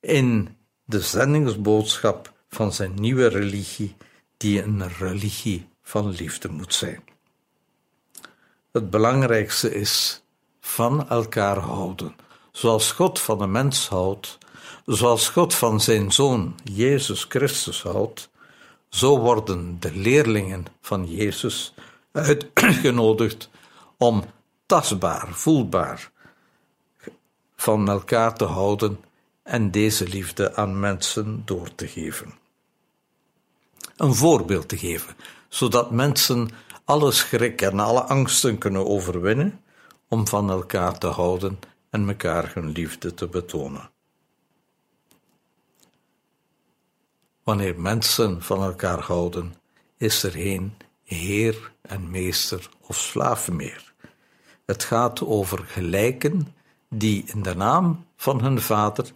In 0.00 0.56
de 0.84 1.00
zendingsboodschap 1.00 2.32
van 2.48 2.72
zijn 2.72 2.94
nieuwe 2.94 3.26
religie, 3.26 3.96
die 4.36 4.62
een 4.62 4.88
religie 4.88 5.68
van 5.82 6.10
liefde 6.10 6.48
moet 6.48 6.74
zijn. 6.74 7.04
Het 8.72 8.90
belangrijkste 8.90 9.74
is 9.74 10.22
van 10.60 11.08
elkaar 11.08 11.58
houden, 11.58 12.16
zoals 12.52 12.92
God 12.92 13.20
van 13.20 13.38
de 13.38 13.46
mens 13.46 13.88
houdt, 13.88 14.37
zoals 14.88 15.28
God 15.28 15.54
van 15.54 15.80
zijn 15.80 16.12
zoon 16.12 16.54
Jezus 16.64 17.24
Christus 17.28 17.82
houdt, 17.82 18.30
zo 18.88 19.18
worden 19.18 19.76
de 19.80 19.92
leerlingen 19.92 20.66
van 20.80 21.10
Jezus 21.10 21.74
uitgenodigd 22.12 23.50
om 23.96 24.24
tastbaar, 24.66 25.28
voelbaar 25.30 26.10
van 27.56 27.88
elkaar 27.88 28.34
te 28.34 28.44
houden 28.44 29.00
en 29.42 29.70
deze 29.70 30.08
liefde 30.08 30.54
aan 30.56 30.80
mensen 30.80 31.42
door 31.44 31.74
te 31.74 31.88
geven. 31.88 32.34
Een 33.96 34.14
voorbeeld 34.14 34.68
te 34.68 34.78
geven, 34.78 35.14
zodat 35.48 35.90
mensen 35.90 36.50
alle 36.84 37.12
schrik 37.12 37.62
en 37.62 37.80
alle 37.80 38.02
angsten 38.02 38.58
kunnen 38.58 38.86
overwinnen 38.86 39.60
om 40.08 40.26
van 40.26 40.50
elkaar 40.50 40.98
te 40.98 41.06
houden 41.06 41.58
en 41.90 42.08
elkaar 42.08 42.50
hun 42.54 42.72
liefde 42.72 43.14
te 43.14 43.26
betonen. 43.26 43.90
Wanneer 47.48 47.80
mensen 47.80 48.42
van 48.42 48.62
elkaar 48.62 49.00
houden, 49.00 49.54
is 49.96 50.22
er 50.22 50.30
geen 50.30 50.76
heer 51.04 51.72
en 51.80 52.10
meester 52.10 52.68
of 52.80 52.96
slaaf 52.96 53.50
meer. 53.50 53.92
Het 54.66 54.84
gaat 54.84 55.24
over 55.24 55.58
gelijken 55.58 56.54
die 56.88 57.24
in 57.26 57.42
de 57.42 57.54
naam 57.54 58.04
van 58.16 58.40
hun 58.40 58.60
vader 58.60 59.12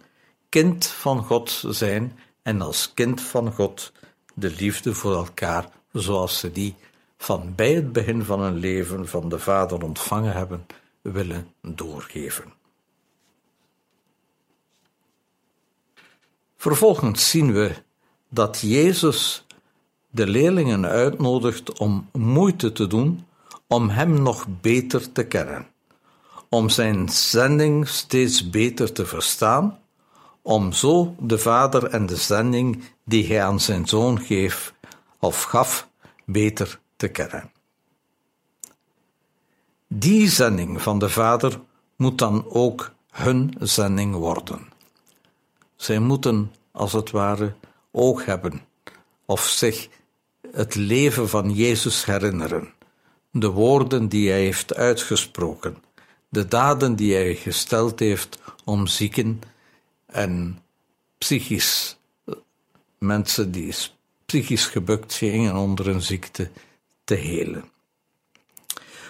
kind 0.49 0.87
van 0.87 1.23
God 1.23 1.63
zijn 1.67 2.19
en 2.41 2.61
als 2.61 2.93
kind 2.93 3.21
van 3.21 3.53
God 3.53 3.91
de 4.33 4.49
liefde 4.49 4.93
voor 4.93 5.15
elkaar, 5.15 5.69
zoals 5.91 6.39
ze 6.39 6.51
die 6.51 6.75
van 7.17 7.55
bij 7.55 7.73
het 7.73 7.91
begin 7.91 8.23
van 8.23 8.39
hun 8.39 8.57
leven 8.57 9.07
van 9.07 9.29
de 9.29 9.39
Vader 9.39 9.83
ontvangen 9.83 10.33
hebben, 10.33 10.65
willen 11.01 11.47
doorgeven. 11.61 12.53
Vervolgens 16.57 17.29
zien 17.29 17.53
we 17.53 17.75
dat 18.33 18.59
Jezus 18.59 19.45
de 20.09 20.27
leerlingen 20.27 20.85
uitnodigt 20.85 21.79
om 21.79 22.09
moeite 22.11 22.71
te 22.71 22.87
doen 22.87 23.25
om 23.67 23.89
Hem 23.89 24.21
nog 24.21 24.45
beter 24.61 25.11
te 25.11 25.23
kennen, 25.27 25.67
om 26.49 26.69
Zijn 26.69 27.09
zending 27.09 27.87
steeds 27.87 28.49
beter 28.49 28.91
te 28.91 29.05
verstaan, 29.05 29.79
om 30.41 30.71
zo 30.71 31.15
de 31.19 31.37
Vader 31.37 31.85
en 31.85 32.05
de 32.05 32.15
zending 32.15 32.83
die 33.05 33.27
Hij 33.27 33.43
aan 33.43 33.59
Zijn 33.59 33.87
Zoon 33.87 34.19
geeft 34.19 34.73
of 35.19 35.43
gaf, 35.43 35.87
beter 36.25 36.79
te 36.95 37.07
kennen. 37.07 37.51
Die 39.87 40.29
zending 40.29 40.81
van 40.81 40.99
de 40.99 41.09
Vader 41.09 41.59
moet 41.95 42.17
dan 42.17 42.45
ook 42.49 42.91
hun 43.11 43.53
zending 43.59 44.15
worden. 44.15 44.67
Zij 45.75 45.99
moeten, 45.99 46.53
als 46.71 46.93
het 46.93 47.11
ware, 47.11 47.53
oog 47.93 48.25
hebben 48.25 48.61
of 49.25 49.47
zich 49.47 49.87
het 50.51 50.75
leven 50.75 51.29
van 51.29 51.51
Jezus 51.51 52.05
herinneren, 52.05 52.73
de 53.31 53.49
woorden 53.49 54.07
die 54.07 54.29
hij 54.29 54.41
heeft 54.41 54.75
uitgesproken, 54.75 55.77
de 56.29 56.45
daden 56.45 56.95
die 56.95 57.13
hij 57.13 57.35
gesteld 57.35 57.99
heeft 57.99 58.39
om 58.63 58.87
zieken 58.87 59.41
en 60.05 60.59
psychisch 61.17 61.97
mensen 62.97 63.51
die 63.51 63.75
psychisch 64.25 64.65
gebukt 64.65 65.13
gingen 65.13 65.55
onder 65.55 65.87
een 65.87 66.01
ziekte 66.01 66.49
te 67.03 67.13
helen. 67.13 67.63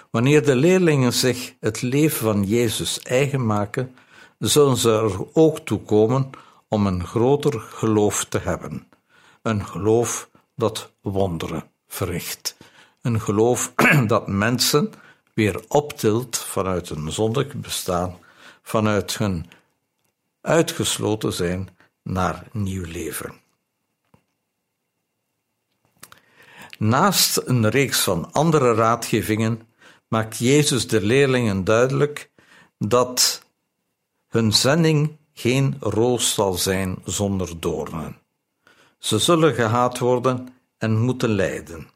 Wanneer 0.09 0.45
de 0.45 0.55
leerlingen 0.55 1.13
zich 1.13 1.53
het 1.59 1.81
leven 1.81 2.17
van 2.17 2.43
Jezus 2.43 2.99
eigen 2.99 3.45
maken, 3.45 3.95
zullen 4.39 4.77
ze 4.77 4.91
er 4.91 5.33
ook 5.33 5.59
toe 5.59 5.79
komen 5.79 6.29
om 6.73 6.87
een 6.87 7.07
groter 7.07 7.59
geloof 7.59 8.25
te 8.25 8.39
hebben. 8.39 8.87
Een 9.41 9.65
geloof 9.65 10.29
dat 10.55 10.91
wonderen 11.01 11.63
verricht. 11.87 12.57
Een 13.01 13.21
geloof 13.21 13.73
dat 14.07 14.27
mensen 14.27 14.91
weer 15.33 15.63
optilt 15.67 16.37
vanuit 16.37 16.89
een 16.89 17.11
zondig 17.11 17.53
bestaan, 17.53 18.17
vanuit 18.61 19.17
hun 19.17 19.49
uitgesloten 20.41 21.33
zijn 21.33 21.69
naar 22.03 22.47
nieuw 22.51 22.85
leven. 22.85 23.33
Naast 26.77 27.41
een 27.45 27.69
reeks 27.69 27.99
van 27.99 28.31
andere 28.31 28.73
raadgevingen 28.73 29.67
maakt 30.07 30.37
Jezus 30.37 30.87
de 30.87 31.01
leerlingen 31.01 31.63
duidelijk 31.63 32.31
dat 32.77 33.43
hun 34.27 34.53
zending 34.53 35.21
geen 35.33 35.75
roos 35.79 36.33
zal 36.33 36.53
zijn 36.53 36.97
zonder 37.03 37.59
doornen. 37.59 38.17
Ze 38.99 39.19
zullen 39.19 39.53
gehaat 39.53 39.99
worden 39.99 40.47
en 40.77 40.99
moeten 40.99 41.29
lijden. 41.29 41.89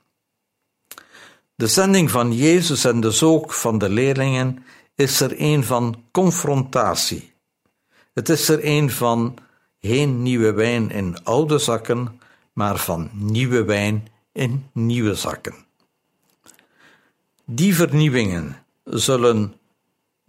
De 1.55 1.67
zending 1.67 2.11
van 2.11 2.33
Jezus 2.33 2.85
en 2.85 3.01
de 3.01 3.11
zoek 3.11 3.53
van 3.53 3.77
de 3.77 3.89
leerlingen 3.89 4.63
is 4.95 5.19
er 5.19 5.33
een 5.37 5.63
van 5.63 6.03
confrontatie. 6.11 7.33
Het 8.13 8.29
is 8.29 8.49
er 8.49 8.59
een 8.65 8.91
van 8.91 9.37
geen 9.79 10.21
nieuwe 10.21 10.53
wijn 10.53 10.91
in 10.91 11.23
oude 11.23 11.57
zakken, 11.57 12.19
maar 12.53 12.77
van 12.77 13.09
nieuwe 13.13 13.63
wijn 13.63 14.07
in 14.31 14.69
nieuwe 14.73 15.15
zakken. 15.15 15.55
Die 17.45 17.75
vernieuwingen 17.75 18.65
zullen 18.83 19.53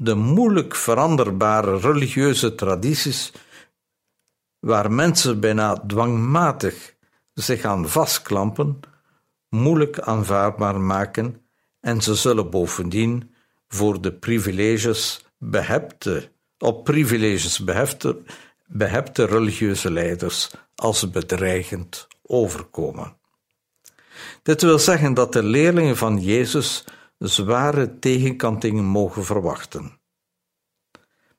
de 0.01 0.15
moeilijk 0.15 0.75
veranderbare 0.75 1.79
religieuze 1.79 2.55
tradities, 2.55 3.33
waar 4.59 4.93
mensen 4.93 5.41
bijna 5.41 5.83
dwangmatig 5.87 6.95
zich 7.35 7.65
aan 7.65 7.89
vastklampen, 7.89 8.81
moeilijk 9.49 10.01
aanvaardbaar 10.01 10.81
maken 10.81 11.41
en 11.81 12.03
ze 12.03 12.15
zullen 12.15 12.51
bovendien 12.51 13.35
voor 13.69 14.01
de 14.01 14.13
privileges 14.13 15.25
behepte, 15.39 16.31
op 16.59 16.85
privileges 16.85 17.59
behefte, 17.59 18.23
behepte 18.67 19.25
religieuze 19.25 19.91
leiders 19.91 20.51
als 20.75 21.11
bedreigend 21.11 22.07
overkomen. 22.23 23.17
Dit 24.43 24.63
wil 24.63 24.79
zeggen 24.79 25.15
dat 25.15 25.33
de 25.33 25.43
leerlingen 25.43 25.97
van 25.97 26.21
Jezus 26.21 26.85
zware 27.19 27.99
tegenkantingen 27.99 28.85
mogen 28.85 29.25
verwachten. 29.25 30.01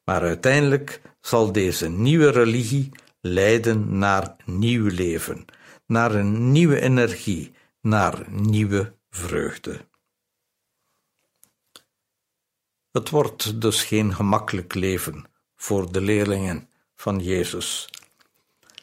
Maar 0.03 0.21
uiteindelijk 0.21 1.01
zal 1.21 1.51
deze 1.51 1.89
nieuwe 1.89 2.29
religie 2.29 2.89
leiden 3.21 3.97
naar 3.97 4.35
nieuw 4.45 4.87
leven, 4.87 5.45
naar 5.85 6.15
een 6.15 6.51
nieuwe 6.51 6.79
energie, 6.79 7.51
naar 7.81 8.25
nieuwe 8.29 8.93
vreugde. 9.09 9.87
Het 12.91 13.09
wordt 13.09 13.61
dus 13.61 13.83
geen 13.83 14.15
gemakkelijk 14.15 14.73
leven 14.73 15.25
voor 15.55 15.91
de 15.91 16.01
leerlingen 16.01 16.69
van 16.95 17.19
Jezus. 17.19 17.89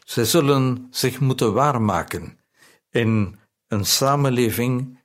Zij 0.04 0.24
zullen 0.24 0.86
zich 0.90 1.20
moeten 1.20 1.52
waarmaken 1.52 2.38
in 2.90 3.38
een 3.68 3.84
samenleving 3.84 4.95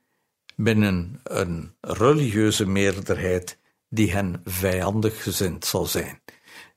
binnen 0.56 1.20
een 1.22 1.74
religieuze 1.80 2.66
meerderheid 2.66 3.58
die 3.88 4.12
hen 4.12 4.40
vijandig 4.44 5.22
gezind 5.22 5.64
zal 5.64 5.86
zijn, 5.86 6.22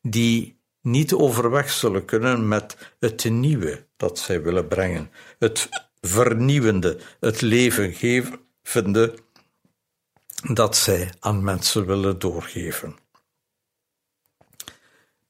die 0.01 0.59
niet 0.81 1.13
overweg 1.13 1.71
zullen 1.71 2.05
kunnen 2.05 2.47
met 2.47 2.95
het 2.99 3.29
nieuwe 3.29 3.87
dat 3.97 4.19
zij 4.19 4.41
willen 4.41 4.67
brengen, 4.67 5.11
het 5.39 5.69
vernieuwende, 6.01 6.99
het 7.19 7.41
levengevende 7.41 9.13
dat 10.53 10.77
zij 10.77 11.13
aan 11.19 11.43
mensen 11.43 11.85
willen 11.85 12.19
doorgeven. 12.19 12.95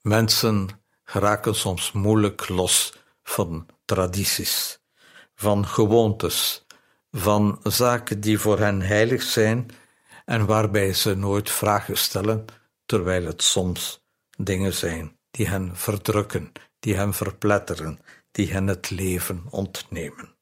Mensen 0.01 0.69
geraken 1.03 1.55
soms 1.55 1.91
moeilijk 1.91 2.49
los 2.49 2.93
van 3.23 3.65
tradities, 3.85 4.79
van 5.35 5.67
gewoontes, 5.67 6.64
van 7.17 7.59
zaken 7.63 8.19
die 8.19 8.39
voor 8.39 8.59
hen 8.59 8.81
heilig 8.81 9.21
zijn 9.21 9.65
en 10.25 10.45
waarbij 10.45 10.93
ze 10.93 11.15
nooit 11.15 11.49
vragen 11.49 11.97
stellen, 11.97 12.45
terwijl 12.85 13.25
het 13.25 13.43
soms 13.43 14.03
dingen 14.37 14.73
zijn 14.73 15.17
die 15.31 15.47
hen 15.47 15.71
verdrukken, 15.75 16.51
die 16.79 16.95
hen 16.95 17.13
verpletteren, 17.13 17.99
die 18.31 18.51
hen 18.51 18.67
het 18.67 18.89
leven 18.89 19.43
ontnemen. 19.49 20.33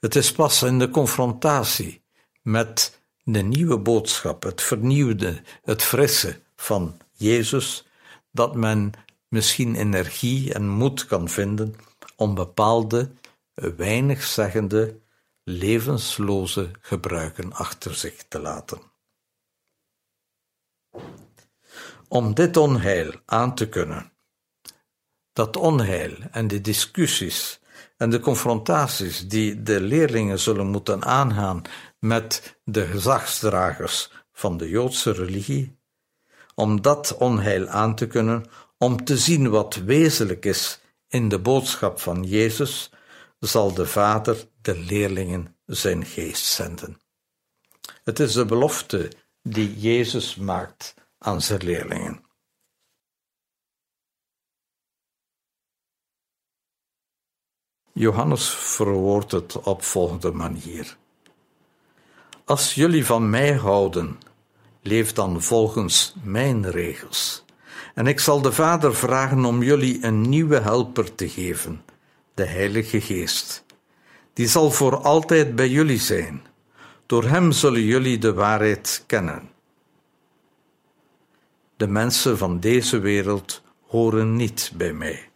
Het 0.00 0.16
is 0.16 0.32
pas 0.32 0.62
in 0.62 0.78
de 0.78 0.88
confrontatie 0.88 2.02
met 2.42 3.00
de 3.22 3.42
nieuwe 3.42 3.78
boodschap, 3.78 4.42
het 4.42 4.62
vernieuwde, 4.62 5.42
het 5.62 5.82
frisse 5.82 6.40
van 6.56 6.96
Jezus, 7.12 7.86
dat 8.32 8.54
men 8.54 8.92
misschien 9.28 9.74
energie 9.74 10.54
en 10.54 10.68
moed 10.68 11.06
kan 11.06 11.28
vinden 11.28 11.74
om 12.16 12.34
bepaalde, 12.34 13.10
weinig 13.54 14.22
zeggende, 14.22 15.04
levensloze 15.48 16.70
gebruiken 16.80 17.52
achter 17.52 17.94
zich 17.94 18.24
te 18.28 18.38
laten. 18.38 18.80
Om 22.08 22.34
dit 22.34 22.56
onheil 22.56 23.12
aan 23.24 23.54
te 23.54 23.68
kunnen, 23.68 24.12
dat 25.32 25.56
onheil 25.56 26.16
en 26.30 26.48
de 26.48 26.60
discussies 26.60 27.60
en 27.96 28.10
de 28.10 28.20
confrontaties 28.20 29.28
die 29.28 29.62
de 29.62 29.80
leerlingen 29.80 30.38
zullen 30.38 30.66
moeten 30.66 31.04
aangaan 31.04 31.62
met 31.98 32.58
de 32.64 32.86
gezagsdragers 32.86 34.10
van 34.32 34.56
de 34.56 34.68
Joodse 34.68 35.10
religie, 35.10 35.78
om 36.54 36.82
dat 36.82 37.16
onheil 37.16 37.68
aan 37.68 37.94
te 37.94 38.06
kunnen, 38.06 38.44
om 38.78 39.04
te 39.04 39.18
zien 39.18 39.50
wat 39.50 39.74
wezenlijk 39.74 40.44
is 40.44 40.80
in 41.08 41.28
de 41.28 41.38
boodschap 41.38 42.00
van 42.00 42.24
Jezus, 42.24 42.90
zal 43.38 43.74
de 43.74 43.86
Vader 43.86 44.48
de 44.60 44.78
leerlingen 44.78 45.56
zijn 45.66 46.04
geest 46.04 46.44
zenden. 46.44 47.00
Het 48.04 48.20
is 48.20 48.32
de 48.32 48.44
belofte 48.44 49.12
die 49.42 49.78
Jezus 49.78 50.36
maakt 50.36 50.94
aan 51.18 51.40
zijn 51.40 51.64
leerlingen. 51.64 52.24
Johannes 57.92 58.48
verwoordt 58.48 59.32
het 59.32 59.60
op 59.62 59.82
volgende 59.82 60.32
manier. 60.32 60.96
Als 62.44 62.74
jullie 62.74 63.06
van 63.06 63.30
mij 63.30 63.52
houden, 63.52 64.18
leef 64.82 65.12
dan 65.12 65.42
volgens 65.42 66.14
mijn 66.22 66.70
regels. 66.70 67.44
En 67.94 68.06
ik 68.06 68.20
zal 68.20 68.42
de 68.42 68.52
Vader 68.52 68.94
vragen 68.94 69.44
om 69.44 69.62
jullie 69.62 70.04
een 70.04 70.20
nieuwe 70.20 70.60
helper 70.60 71.14
te 71.14 71.28
geven, 71.28 71.84
de 72.36 72.44
Heilige 72.44 73.00
Geest. 73.00 73.64
Die 74.32 74.48
zal 74.48 74.70
voor 74.70 74.96
altijd 74.96 75.54
bij 75.54 75.68
jullie 75.68 76.00
zijn. 76.00 76.42
Door 77.06 77.24
hem 77.24 77.52
zullen 77.52 77.82
jullie 77.82 78.18
de 78.18 78.32
waarheid 78.32 79.04
kennen. 79.06 79.50
De 81.76 81.86
mensen 81.86 82.38
van 82.38 82.60
deze 82.60 82.98
wereld 82.98 83.62
horen 83.86 84.36
niet 84.36 84.72
bij 84.74 84.92
mij. 84.92 85.28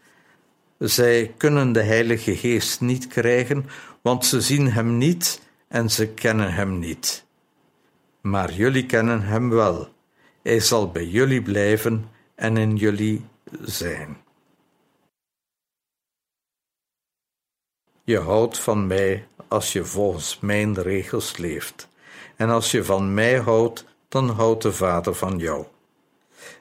Zij 0.79 1.35
kunnen 1.37 1.73
de 1.73 1.83
Heilige 1.83 2.37
Geest 2.37 2.81
niet 2.81 3.07
krijgen, 3.07 3.67
want 4.01 4.27
ze 4.27 4.41
zien 4.41 4.73
Hem 4.73 4.99
niet 4.99 5.41
en 5.69 5.91
ze 5.91 6.09
kennen 6.09 6.53
Hem 6.53 6.79
niet. 6.79 7.25
Maar 8.21 8.53
jullie 8.53 8.87
kennen 8.87 9.23
Hem 9.23 9.51
wel. 9.51 9.89
Hij 10.43 10.61
zal 10.61 10.91
bij 10.91 11.07
jullie 11.07 11.43
blijven 11.43 12.09
en 12.35 12.57
in 12.57 12.77
jullie 12.77 13.25
zijn. 13.61 14.17
Je 18.05 18.19
houdt 18.19 18.59
van 18.59 18.87
mij 18.87 19.29
als 19.49 19.73
je 19.73 19.85
volgens 19.85 20.39
mijn 20.41 20.83
regels 20.83 21.37
leeft. 21.37 21.89
En 22.37 22.51
als 22.51 22.71
je 22.71 22.85
van 22.85 23.15
mij 23.15 23.39
houdt, 23.39 23.85
dan 24.09 24.29
houdt 24.29 24.63
de 24.63 24.73
Vader 24.73 25.15
van 25.15 25.39
jou. 25.39 25.67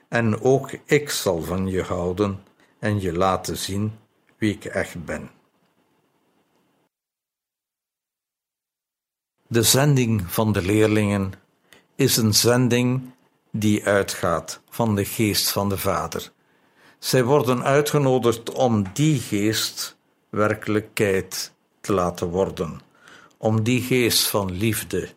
En 0.08 0.42
ook 0.42 0.72
ik 0.86 1.10
zal 1.10 1.42
van 1.42 1.68
je 1.68 1.82
houden 1.82 2.44
en 2.80 3.02
je 3.02 3.14
laten 3.14 3.58
zien 3.58 4.00
wie 4.38 4.54
ik 4.54 4.66
echt 4.66 5.06
ben. 5.06 5.30
De 9.48 9.64
zending 9.64 10.32
van 10.32 10.52
de 10.52 10.62
leerlingen 10.62 11.34
is 11.96 12.18
een 12.18 12.34
zending 12.34 13.12
die 13.52 13.86
uitgaat 13.86 14.62
van 14.70 14.96
de 14.96 15.06
geest 15.06 15.52
van 15.52 15.70
de 15.70 15.78
Vader. 15.78 16.32
Zij 17.00 17.24
worden 17.24 17.64
uitgenodigd 17.64 18.52
om 18.52 18.84
die 18.94 19.20
geest 19.20 19.98
werkelijkheid 20.30 21.52
te 21.82 21.94
laten 21.94 22.28
worden, 22.28 22.82
om 23.38 23.64
die 23.64 23.82
geest 23.82 24.28
van 24.28 24.52
liefde, 24.52 25.10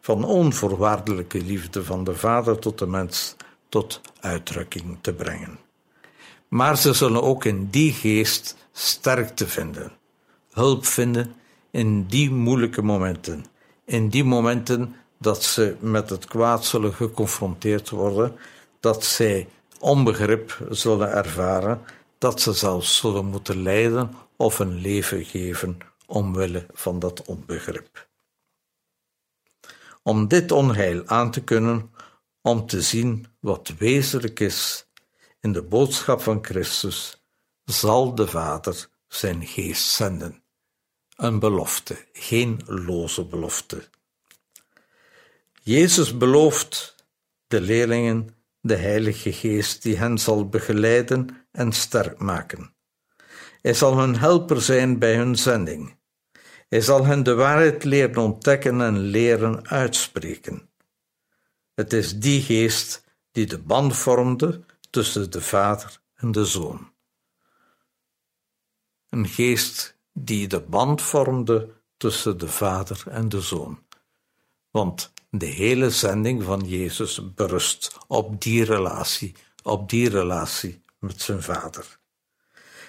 van 0.00 0.24
onvoorwaardelijke 0.24 1.40
liefde 1.40 1.84
van 1.84 2.04
de 2.04 2.14
Vader 2.14 2.58
tot 2.58 2.78
de 2.78 2.86
mens 2.86 3.36
tot 3.68 4.00
uitdrukking 4.20 4.98
te 5.00 5.12
brengen. 5.12 5.58
Maar 6.48 6.78
ze 6.78 6.92
zullen 6.92 7.22
ook 7.22 7.44
in 7.44 7.68
die 7.70 7.92
geest 7.92 8.56
sterkte 8.72 9.48
vinden, 9.48 9.92
hulp 10.52 10.86
vinden 10.86 11.34
in 11.70 12.06
die 12.06 12.30
moeilijke 12.30 12.82
momenten, 12.82 13.44
in 13.84 14.08
die 14.08 14.24
momenten 14.24 14.96
dat 15.18 15.42
ze 15.42 15.76
met 15.80 16.10
het 16.10 16.24
kwaad 16.24 16.64
zullen 16.64 16.94
geconfronteerd 16.94 17.90
worden, 17.90 18.36
dat 18.80 19.04
zij 19.04 19.48
onbegrip 19.78 20.58
zullen 20.70 21.12
ervaren, 21.12 21.80
dat 22.18 22.40
ze 22.40 22.52
zelfs 22.52 22.96
zullen 22.96 23.24
moeten 23.24 23.62
lijden 23.62 24.10
of 24.38 24.58
een 24.58 24.74
leven 24.74 25.24
geven 25.24 25.78
omwille 26.06 26.66
van 26.72 26.98
dat 26.98 27.24
onbegrip. 27.24 28.08
Om 30.02 30.28
dit 30.28 30.52
onheil 30.52 31.06
aan 31.06 31.30
te 31.30 31.44
kunnen, 31.44 31.90
om 32.42 32.66
te 32.66 32.82
zien 32.82 33.26
wat 33.40 33.74
wezenlijk 33.78 34.40
is 34.40 34.86
in 35.40 35.52
de 35.52 35.62
boodschap 35.62 36.20
van 36.20 36.44
Christus, 36.44 37.24
zal 37.64 38.14
de 38.14 38.28
Vader 38.28 38.88
zijn 39.08 39.46
geest 39.46 39.88
zenden. 39.88 40.42
Een 41.16 41.38
belofte, 41.38 42.06
geen 42.12 42.60
loze 42.66 43.24
belofte. 43.24 43.88
Jezus 45.62 46.16
belooft 46.16 46.94
de 47.46 47.60
leerlingen 47.60 48.36
de 48.60 48.76
Heilige 48.76 49.32
Geest 49.32 49.82
die 49.82 49.96
hen 49.96 50.18
zal 50.18 50.48
begeleiden 50.48 51.46
en 51.50 51.72
sterk 51.72 52.18
maken. 52.18 52.76
Hij 53.62 53.74
zal 53.74 53.98
hun 53.98 54.18
helper 54.18 54.62
zijn 54.62 54.98
bij 54.98 55.16
hun 55.16 55.36
zending. 55.36 55.96
Hij 56.68 56.80
zal 56.80 57.04
hen 57.04 57.22
de 57.22 57.34
waarheid 57.34 57.84
leren 57.84 58.16
ontdekken 58.16 58.80
en 58.80 58.98
leren 58.98 59.68
uitspreken. 59.68 60.68
Het 61.74 61.92
is 61.92 62.18
die 62.18 62.42
geest 62.42 63.04
die 63.32 63.46
de 63.46 63.58
band 63.58 63.96
vormde 63.96 64.60
tussen 64.90 65.30
de 65.30 65.40
Vader 65.40 66.00
en 66.14 66.32
de 66.32 66.44
Zoon. 66.44 66.92
Een 69.08 69.28
geest 69.28 69.96
die 70.12 70.48
de 70.48 70.60
band 70.60 71.02
vormde 71.02 71.68
tussen 71.96 72.38
de 72.38 72.48
Vader 72.48 73.02
en 73.06 73.28
de 73.28 73.40
Zoon. 73.40 73.82
Want 74.70 75.12
de 75.30 75.46
hele 75.46 75.90
zending 75.90 76.42
van 76.42 76.60
Jezus 76.60 77.34
berust 77.34 77.96
op 78.06 78.42
die 78.42 78.64
relatie, 78.64 79.34
op 79.62 79.88
die 79.88 80.08
relatie 80.08 80.82
met 80.98 81.20
zijn 81.20 81.42
Vader. 81.42 81.97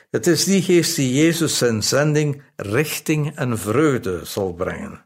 Het 0.09 0.27
is 0.27 0.43
die 0.43 0.61
geest 0.61 0.95
die 0.95 1.13
Jezus 1.13 1.57
zijn 1.57 1.83
zending 1.83 2.43
richting 2.55 3.35
en 3.35 3.57
vreugde 3.57 4.25
zal 4.25 4.53
brengen. 4.53 5.05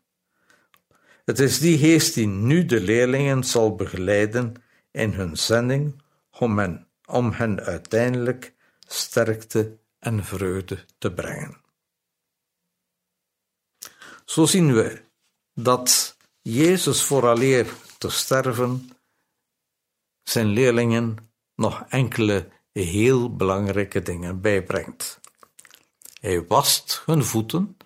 Het 1.26 1.40
is 1.40 1.60
die 1.60 1.78
geest 1.78 2.14
die 2.14 2.28
nu 2.28 2.66
de 2.66 2.82
leerlingen 2.82 3.44
zal 3.44 3.76
begeleiden 3.76 4.54
in 4.92 5.14
hun 5.14 5.38
zending 5.38 6.02
om 6.40 6.58
hen, 6.58 6.88
om 7.06 7.32
hen 7.32 7.60
uiteindelijk 7.60 8.54
sterkte 8.88 9.78
en 10.00 10.24
vreugde 10.24 10.86
te 10.98 11.14
brengen. 11.14 11.62
Zo 14.26 14.46
zien 14.46 14.74
we 14.74 15.02
dat 15.54 16.18
Jezus 16.42 17.04
vooraleer 17.04 17.74
te 17.98 18.10
sterven 18.10 18.90
zijn 20.24 20.48
leerlingen 20.48 21.32
nog 21.56 21.86
enkele 21.90 22.50
heel 22.82 23.36
belangrijke 23.36 24.02
dingen 24.02 24.42
bijbrengt. 24.42 25.20
Hij 26.22 26.48
wast 26.48 27.02
hun 27.06 27.24
voeten, 27.24 27.78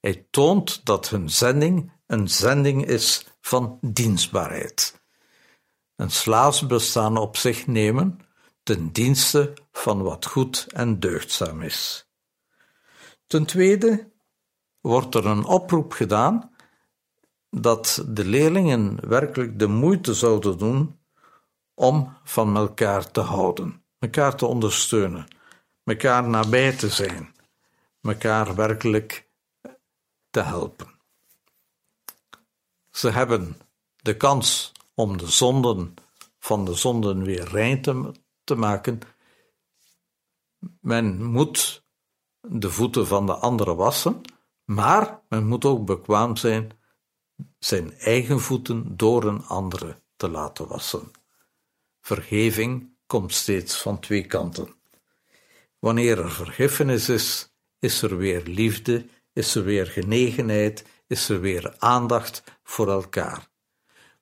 hij 0.00 0.26
toont 0.30 0.84
dat 0.84 1.08
hun 1.08 1.30
zending 1.30 1.92
een 2.06 2.28
zending 2.28 2.86
is 2.86 3.26
van 3.40 3.78
dienstbaarheid. 3.80 5.02
Een 5.96 6.10
slaafsbestaan 6.10 7.16
op 7.16 7.36
zich 7.36 7.66
nemen 7.66 8.18
ten 8.62 8.92
dienste 8.92 9.52
van 9.72 10.02
wat 10.02 10.26
goed 10.26 10.66
en 10.72 11.00
deugdzaam 11.00 11.62
is. 11.62 12.08
Ten 13.26 13.44
tweede 13.44 14.12
wordt 14.80 15.14
er 15.14 15.26
een 15.26 15.44
oproep 15.44 15.92
gedaan 15.92 16.54
dat 17.50 18.04
de 18.08 18.24
leerlingen 18.24 19.08
werkelijk 19.08 19.58
de 19.58 19.66
moeite 19.66 20.14
zouden 20.14 20.58
doen 20.58 20.98
om 21.74 22.16
van 22.24 22.56
elkaar 22.56 23.10
te 23.10 23.20
houden, 23.20 23.83
elkaar 24.04 24.36
te 24.36 24.46
ondersteunen, 24.46 25.26
elkaar 25.84 26.28
nabij 26.28 26.76
te 26.76 26.88
zijn, 26.88 27.34
elkaar 28.02 28.54
werkelijk 28.54 29.28
te 30.30 30.40
helpen. 30.40 30.86
Ze 32.90 33.10
hebben 33.10 33.56
de 33.96 34.16
kans 34.16 34.72
om 34.94 35.16
de 35.16 35.26
zonden 35.26 35.94
van 36.38 36.64
de 36.64 36.74
zonden 36.74 37.22
weer 37.24 37.48
rein 37.48 37.82
te, 37.82 38.12
te 38.44 38.54
maken. 38.54 39.00
Men 40.80 41.24
moet 41.24 41.84
de 42.40 42.70
voeten 42.70 43.06
van 43.06 43.26
de 43.26 43.34
anderen 43.34 43.76
wassen, 43.76 44.20
maar 44.64 45.20
men 45.28 45.46
moet 45.46 45.64
ook 45.64 45.86
bekwaam 45.86 46.36
zijn 46.36 46.72
zijn 47.58 47.98
eigen 47.98 48.40
voeten 48.40 48.96
door 48.96 49.24
een 49.24 49.44
andere 49.44 50.00
te 50.16 50.28
laten 50.28 50.68
wassen. 50.68 51.10
Vergeving 52.00 52.93
komt 53.14 53.32
steeds 53.32 53.82
van 53.82 54.00
twee 54.00 54.26
kanten. 54.26 54.74
Wanneer 55.78 56.18
er 56.18 56.30
vergiffenis 56.30 57.08
is, 57.08 57.54
is 57.78 58.02
er 58.02 58.16
weer 58.16 58.42
liefde, 58.42 59.06
is 59.32 59.54
er 59.54 59.64
weer 59.64 59.86
genegenheid, 59.86 60.84
is 61.06 61.28
er 61.28 61.40
weer 61.40 61.74
aandacht 61.78 62.42
voor 62.62 62.90
elkaar. 62.90 63.48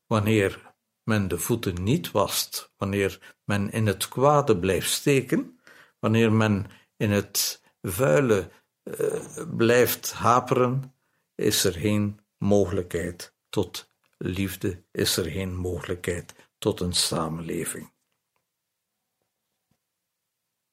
Wanneer 0.07 0.75
men 1.03 1.29
de 1.29 1.39
voeten 1.39 1.83
niet 1.83 2.11
wast, 2.11 2.73
wanneer 2.77 3.35
men 3.45 3.71
in 3.71 3.87
het 3.87 4.09
kwade 4.09 4.59
blijft 4.59 4.91
steken, 4.91 5.61
wanneer 5.99 6.33
men 6.33 6.67
in 6.97 7.11
het 7.11 7.63
vuile 7.83 8.51
uh, 8.85 9.23
blijft 9.57 10.13
haperen, 10.13 10.95
is 11.35 11.65
er 11.65 11.73
geen 11.73 12.21
mogelijkheid 12.39 13.35
tot 13.49 13.89
liefde, 14.19 14.83
is 14.91 15.17
er 15.17 15.31
geen 15.31 15.57
mogelijkheid 15.57 16.35
tot 16.59 16.81
een 16.81 16.95
samenleving. 16.95 17.92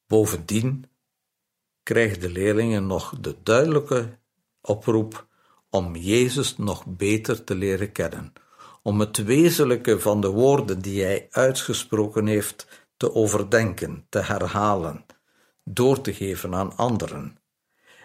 Bovendien 0.10 0.86
krijgen 1.84 2.19
de 2.19 2.30
leerlingen 2.30 2.88
nog 2.88 3.15
de 3.19 3.36
duidelijke 3.43 4.17
oproep 4.62 5.28
om 5.69 5.95
Jezus 5.95 6.58
nog 6.58 6.86
beter 6.86 7.43
te 7.43 7.56
leren 7.56 7.91
kennen, 7.91 8.34
om 8.82 9.00
het 9.00 9.24
wezenlijke 9.24 10.00
van 10.00 10.22
de 10.22 10.28
woorden 10.28 10.80
die 10.80 11.04
hij 11.04 11.28
uitgesproken 11.32 12.28
heeft 12.28 12.88
te 12.98 13.13
overdenken, 13.13 14.06
te 14.10 14.19
herhalen, 14.19 15.06
door 15.63 16.02
te 16.02 16.13
geven 16.13 16.56
aan 16.56 16.78
anderen, 16.78 17.38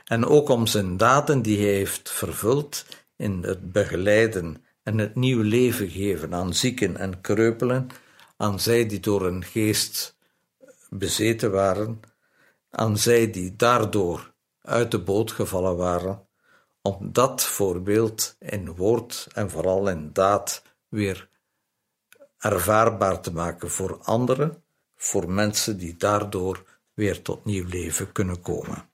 en 0.05 0.27
ook 0.27 0.49
om 0.49 0.67
zijn 0.67 0.97
daden 0.97 1.43
die 1.43 1.59
hij 1.59 1.75
heeft 1.75 2.11
vervuld 2.11 2.87
in 3.17 3.43
het 3.43 3.73
begeleiden 3.73 4.65
en 4.83 4.99
het 4.99 5.15
nieuw 5.15 5.43
leven 5.43 5.89
geven 5.89 6.35
aan 6.35 6.55
zieken 6.55 6.97
en 6.97 7.21
kreupelen, 7.21 7.89
aan 8.37 8.61
zij 8.61 8.87
die 8.87 9.01
door 9.01 9.27
een 9.27 9.45
geest 9.45 10.15
bezeten 10.99 11.51
waren, 11.51 12.01
aan 12.71 12.99
zij 12.99 13.31
die 13.31 13.57
daardoor 13.57 14.35
uit 14.61 14.91
de 14.91 15.03
boot 15.03 15.33
gevallen 15.33 15.77
waren, 15.77 16.27
om 16.83 17.13
dat 17.13 17.43
voorbeeld 17.43 18.37
in 18.39 18.75
woord 18.75 19.29
en 19.33 19.51
vooral 19.51 19.89
in 19.89 20.13
daad 20.13 20.63
weer 20.89 21.29
ervaarbaar 22.39 23.21
te 23.21 23.33
maken 23.33 23.71
voor 23.71 23.99
anderen, 24.03 24.65
voor 24.97 25.31
mensen 25.31 25.79
die 25.79 25.97
daardoor 25.97 26.65
weer 26.95 27.23
tot 27.23 27.45
nieuw 27.45 27.67
leven 27.67 28.13
kunnen 28.13 28.41
komen. 28.41 28.89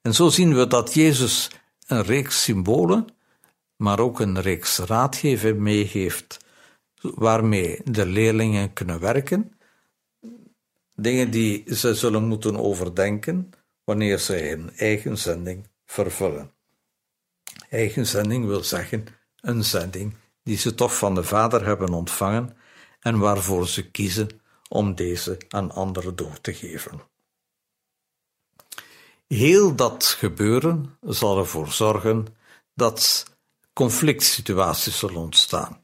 En 0.00 0.14
zo 0.14 0.28
zien 0.28 0.54
we 0.54 0.66
dat 0.66 0.94
Jezus 0.94 1.50
een 1.86 2.02
reeks 2.02 2.42
symbolen, 2.42 3.06
maar 3.76 4.00
ook 4.00 4.20
een 4.20 4.40
reeks 4.40 4.78
raadgeving 4.78 5.58
meegeeft, 5.58 6.44
waarmee 7.00 7.80
de 7.84 8.06
leerlingen 8.06 8.72
kunnen 8.72 9.00
werken. 9.00 9.55
Dingen 10.96 11.30
die 11.30 11.74
ze 11.74 11.94
zullen 11.94 12.24
moeten 12.24 12.56
overdenken 12.56 13.50
wanneer 13.84 14.18
ze 14.18 14.34
hun 14.34 14.76
eigen 14.76 15.18
zending 15.18 15.68
vervullen. 15.86 16.50
Eigen 17.70 18.06
zending 18.06 18.46
wil 18.46 18.64
zeggen 18.64 19.06
een 19.40 19.64
zending 19.64 20.14
die 20.42 20.56
ze 20.56 20.74
toch 20.74 20.96
van 20.96 21.14
de 21.14 21.24
Vader 21.24 21.64
hebben 21.64 21.92
ontvangen 21.92 22.56
en 23.00 23.18
waarvoor 23.18 23.68
ze 23.68 23.90
kiezen 23.90 24.28
om 24.68 24.94
deze 24.94 25.38
aan 25.48 25.70
anderen 25.72 26.16
door 26.16 26.40
te 26.40 26.54
geven. 26.54 27.00
Heel 29.26 29.74
dat 29.74 30.04
gebeuren 30.04 30.98
zal 31.00 31.38
ervoor 31.38 31.68
zorgen 31.68 32.26
dat 32.74 33.24
conflict 33.72 34.22
situaties 34.22 34.98
zullen 34.98 35.16
ontstaan. 35.16 35.80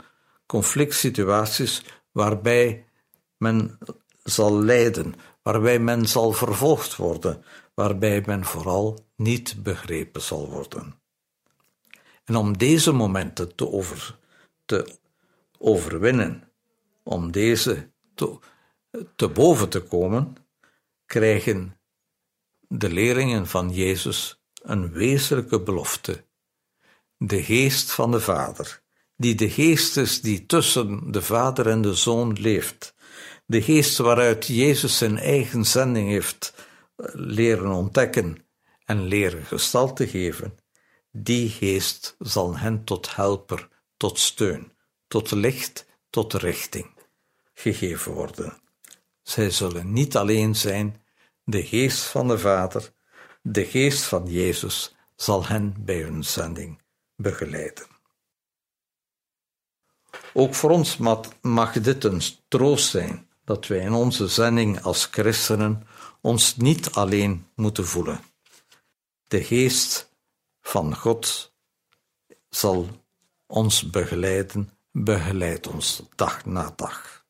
Conflict 0.46 0.94
situaties 0.94 1.84
waarbij 2.12 2.84
men 3.36 3.78
zal 4.22 4.62
lijden, 4.62 5.14
waarbij 5.42 5.78
men 5.78 6.08
zal 6.08 6.32
vervolgd 6.32 6.96
worden, 6.96 7.44
waarbij 7.74 8.22
men 8.26 8.44
vooral 8.44 9.06
niet 9.16 9.62
begrepen 9.62 10.22
zal 10.22 10.50
worden. 10.50 11.00
En 12.24 12.36
om 12.36 12.58
deze 12.58 12.92
momenten 12.92 13.54
te, 13.54 14.14
te 14.64 14.96
overwinnen, 15.58 16.52
om 17.02 17.30
deze 17.30 17.90
te, 18.14 18.38
te 19.16 19.28
boven 19.28 19.68
te 19.68 19.80
komen, 19.80 20.36
krijgen 21.06 21.76
de 22.68 22.90
leerlingen 22.90 23.46
van 23.46 23.70
Jezus 23.70 24.42
een 24.62 24.92
wezenlijke 24.92 25.60
belofte. 25.60 26.24
De 27.16 27.42
geest 27.42 27.90
van 27.92 28.10
de 28.10 28.20
Vader, 28.20 28.82
die 29.16 29.34
de 29.34 29.50
geest 29.50 29.96
is 29.96 30.20
die 30.20 30.46
tussen 30.46 31.10
de 31.12 31.22
Vader 31.22 31.68
en 31.68 31.82
de 31.82 31.94
Zoon 31.94 32.32
leeft, 32.32 32.94
de 33.46 33.62
geest 33.62 33.98
waaruit 33.98 34.46
Jezus 34.46 34.98
zijn 34.98 35.18
eigen 35.18 35.64
zending 35.64 36.08
heeft 36.08 36.54
eh, 36.96 37.06
leren 37.12 37.70
ontdekken 37.70 38.46
en 38.84 39.02
leren 39.02 39.44
gestalte 39.44 40.08
geven, 40.08 40.58
die 41.10 41.48
geest 41.48 42.16
zal 42.18 42.56
hen 42.58 42.84
tot 42.84 43.14
helper, 43.16 43.68
tot 43.96 44.18
steun, 44.18 44.72
tot 45.08 45.30
licht, 45.30 45.86
tot 46.10 46.32
richting 46.32 46.90
gegeven 47.54 48.12
worden. 48.12 48.60
Zij 49.22 49.50
zullen 49.50 49.92
niet 49.92 50.16
alleen 50.16 50.56
zijn, 50.56 51.02
de 51.44 51.66
geest 51.66 52.02
van 52.02 52.28
de 52.28 52.38
Vader, 52.38 52.92
de 53.42 53.64
geest 53.64 54.02
van 54.02 54.26
Jezus 54.26 54.94
zal 55.16 55.46
hen 55.46 55.74
bij 55.78 56.00
hun 56.00 56.24
zending 56.24 56.82
begeleiden. 57.16 57.86
Ook 60.32 60.54
voor 60.54 60.70
ons 60.70 60.96
mag 61.40 61.72
dit 61.72 62.04
een 62.04 62.22
troost 62.48 62.90
zijn 62.90 63.30
dat 63.44 63.66
wij 63.66 63.78
in 63.78 63.92
onze 63.92 64.28
zending 64.28 64.82
als 64.82 65.04
christenen 65.04 65.86
ons 66.20 66.56
niet 66.56 66.90
alleen 66.90 67.46
moeten 67.54 67.86
voelen. 67.86 68.20
De 69.26 69.44
geest 69.44 70.10
van 70.60 70.96
God 70.96 71.52
zal 72.48 72.88
ons 73.46 73.90
begeleiden, 73.90 74.78
begeleidt 74.90 75.66
ons 75.66 76.02
dag 76.14 76.44
na 76.44 76.72
dag. 76.76 77.24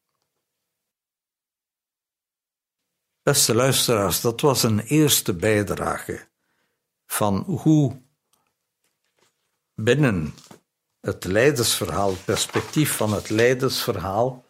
Beste 3.22 3.55
luisteraars, 3.55 4.20
dat 4.20 4.40
was 4.40 4.62
een 4.62 4.81
eerste 4.81 5.35
bijdrage 5.35 6.29
van 7.07 7.37
hoe 7.37 8.01
binnen 9.75 10.35
het 11.01 11.25
leidersverhaal, 11.25 12.11
het 12.11 12.25
perspectief 12.25 12.96
van 12.96 13.12
het 13.12 13.31
leidersverhaal, 13.31 14.41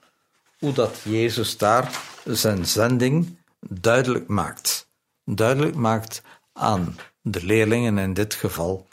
hoe 0.63 0.73
dat 0.73 1.01
Jezus 1.05 1.57
daar 1.57 2.01
zijn 2.25 2.67
zending 2.67 3.37
duidelijk 3.61 4.29
maakt. 4.29 4.91
Duidelijk 5.25 5.75
maakt 5.75 6.23
aan 6.53 6.97
de 7.23 7.45
leerlingen 7.45 7.99
in 7.99 8.15
dit 8.15 8.35
geval. 8.35 8.87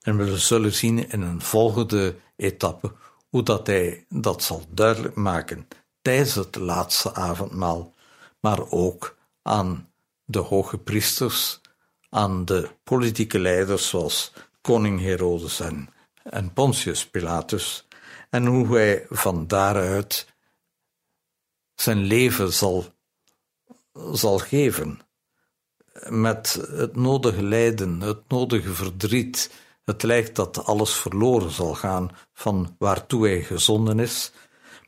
En 0.00 0.16
we 0.16 0.38
zullen 0.38 0.72
zien 0.72 1.10
in 1.10 1.22
een 1.22 1.42
volgende 1.42 2.14
etappe 2.36 2.92
hoe 3.28 3.42
dat 3.42 3.66
hij 3.66 4.04
dat 4.08 4.42
zal 4.42 4.64
duidelijk 4.70 5.14
maken 5.14 5.68
tijdens 6.02 6.34
het 6.34 6.56
laatste 6.56 7.14
avondmaal, 7.14 7.94
maar 8.40 8.70
ook 8.70 9.16
aan 9.42 9.88
de 10.24 10.38
hoge 10.38 10.78
priesters, 10.78 11.60
aan 12.10 12.44
de 12.44 12.68
politieke 12.84 13.38
leiders 13.38 13.88
zoals 13.88 14.32
koning 14.60 15.00
Herodes 15.00 15.60
en, 15.60 15.88
en 16.22 16.52
Pontius 16.52 17.06
Pilatus, 17.06 17.86
en 18.30 18.46
hoe 18.46 18.76
hij 18.76 19.06
van 19.08 19.46
daaruit 19.46 20.29
zijn 21.80 21.98
leven 21.98 22.52
zal, 22.52 22.84
zal 24.12 24.38
geven. 24.38 25.00
Met 26.08 26.66
het 26.70 26.96
nodige 26.96 27.42
lijden, 27.42 28.00
het 28.00 28.28
nodige 28.28 28.72
verdriet. 28.72 29.52
Het 29.84 30.02
lijkt 30.02 30.36
dat 30.36 30.64
alles 30.64 30.94
verloren 30.94 31.50
zal 31.50 31.74
gaan 31.74 32.10
van 32.32 32.74
waartoe 32.78 33.26
hij 33.26 33.42
gezonden 33.42 33.98
is, 33.98 34.32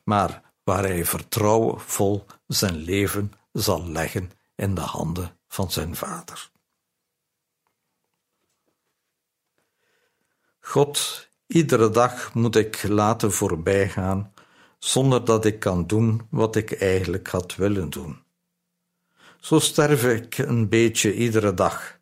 maar 0.05 0.52
waar 0.64 0.83
hij 0.83 1.05
vertrouwenvol 1.05 2.26
zijn 2.46 2.76
leven 2.76 3.33
zal 3.52 3.88
leggen 3.88 4.31
in 4.55 4.74
de 4.74 4.81
handen 4.81 5.38
van 5.48 5.70
zijn 5.70 5.96
Vader. 5.96 6.50
God, 10.61 11.28
iedere 11.46 11.90
dag 11.90 12.35
moet 12.35 12.57
ik 12.57 12.83
laten 12.83 13.33
voorbijgaan 13.33 14.32
zonder 14.85 15.25
dat 15.25 15.45
ik 15.45 15.59
kan 15.59 15.87
doen 15.87 16.27
wat 16.31 16.57
ik 16.57 16.73
eigenlijk 16.73 17.29
had 17.29 17.55
willen 17.55 17.90
doen. 17.90 18.23
Zo 19.40 19.59
sterf 19.59 20.05
ik 20.05 20.38
een 20.38 20.68
beetje 20.68 21.14
iedere 21.14 21.55
dag. 21.55 21.99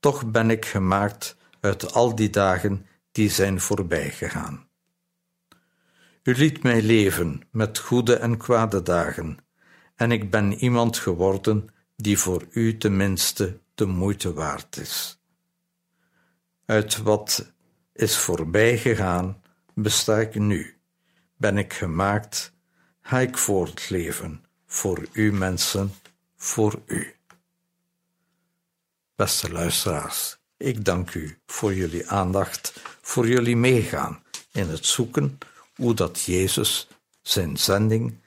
Toch 0.00 0.30
ben 0.30 0.50
ik 0.50 0.64
gemaakt 0.64 1.36
uit 1.60 1.92
al 1.92 2.14
die 2.14 2.30
dagen 2.30 2.86
die 3.12 3.30
zijn 3.30 3.60
voorbijgegaan. 3.60 4.68
U 6.22 6.34
liet 6.34 6.62
mij 6.62 6.82
leven 6.82 7.40
met 7.50 7.78
goede 7.78 8.16
en 8.16 8.36
kwade 8.36 8.82
dagen, 8.82 9.38
en 9.94 10.12
ik 10.12 10.30
ben 10.30 10.52
iemand 10.52 10.98
geworden 10.98 11.68
die 11.96 12.18
voor 12.18 12.46
u 12.50 12.76
tenminste 12.76 13.60
de 13.74 13.86
moeite 13.86 14.32
waard 14.32 14.76
is. 14.76 15.20
Uit 16.64 16.96
wat 16.96 17.52
is 17.92 18.16
voorbij 18.16 18.78
gegaan, 18.78 19.42
besta 19.74 20.20
ik 20.20 20.34
nu. 20.34 20.73
Ben 21.44 21.58
ik 21.58 21.72
gemaakt, 21.72 22.52
ga 23.00 23.18
ik 23.18 23.38
voortleven, 23.38 24.44
voor 24.66 25.06
u 25.12 25.32
mensen, 25.32 25.94
voor 26.36 26.80
u. 26.86 27.14
Beste 29.16 29.52
luisteraars, 29.52 30.38
ik 30.56 30.84
dank 30.84 31.14
u 31.14 31.38
voor 31.46 31.74
jullie 31.74 32.08
aandacht, 32.08 32.80
voor 33.00 33.28
jullie 33.28 33.56
meegaan 33.56 34.22
in 34.52 34.68
het 34.68 34.86
zoeken 34.86 35.38
hoe 35.74 35.94
dat 35.94 36.22
Jezus 36.22 36.88
zijn 37.22 37.56
zending 37.56 38.18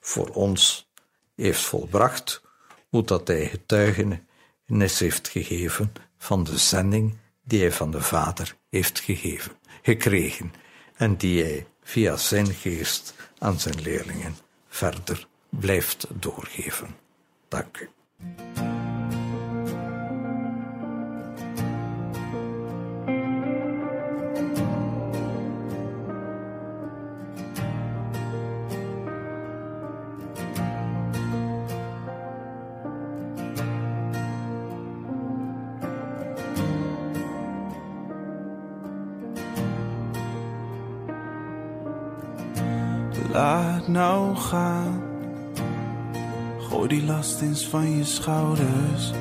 voor 0.00 0.28
ons 0.28 0.90
heeft 1.36 1.62
volbracht, 1.62 2.42
hoe 2.88 3.04
dat 3.04 3.28
hij 3.28 3.48
getuigenis 3.48 4.98
heeft 4.98 5.28
gegeven 5.28 5.92
van 6.18 6.44
de 6.44 6.58
zending 6.58 7.18
die 7.42 7.60
hij 7.60 7.72
van 7.72 7.90
de 7.90 8.02
Vader 8.02 8.56
heeft 8.70 9.00
gegeven, 9.00 9.52
gekregen 9.82 10.52
en 10.96 11.16
die 11.16 11.42
hij 11.42 11.66
via 11.92 12.16
zijn 12.16 12.54
geest 12.54 13.14
aan 13.38 13.60
zijn 13.60 13.80
leerlingen 13.80 14.36
verder 14.68 15.26
blijft 15.48 16.06
doorgeven. 16.10 16.96
Dank 17.48 17.78
u. 17.78 17.88
nou 43.92 44.36
gaan. 44.36 45.02
Gooi 46.58 46.88
die 46.88 47.04
last 47.04 47.40
eens 47.40 47.66
van 47.66 47.90
je 47.96 48.04
schouders. 48.04 49.12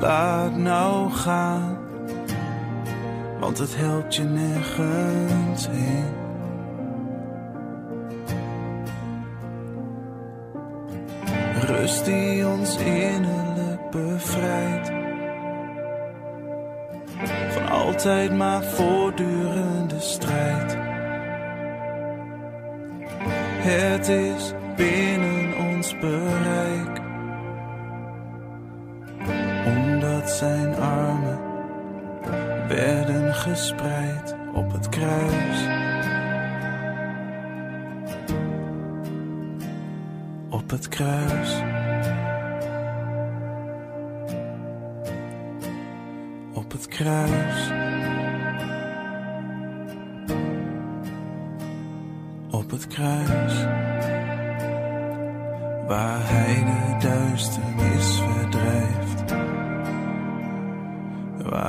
Laat 0.00 0.56
nou 0.56 1.10
gaan. 1.10 1.78
Want 3.40 3.58
het 3.58 3.76
helpt 3.76 4.14
je 4.14 4.22
nergens 4.22 5.68
heen. 5.70 6.12
Rust 11.60 12.04
die 12.04 12.46
ons 12.46 12.76
innerlijk 12.76 13.90
bevrijdt 13.90 14.93
altijd 17.94 18.36
maar 18.36 18.62
voortdurende 18.62 20.00
strijd. 20.00 20.76
Het 23.58 24.08
is 24.08 24.52
binnen 24.76 25.56
ons 25.56 25.98
bereik, 25.98 27.00
omdat 29.66 30.30
zijn 30.30 30.74
armen 30.74 31.38
werden 32.68 33.34
gespreid 33.34 34.36
op 34.54 34.72
het 34.72 34.88
kruis. 34.88 35.66
Op 40.50 40.70
het 40.70 40.88
kruis. 40.88 41.62
op 46.54 46.72
het 46.72 46.88
kruis. 46.88 47.73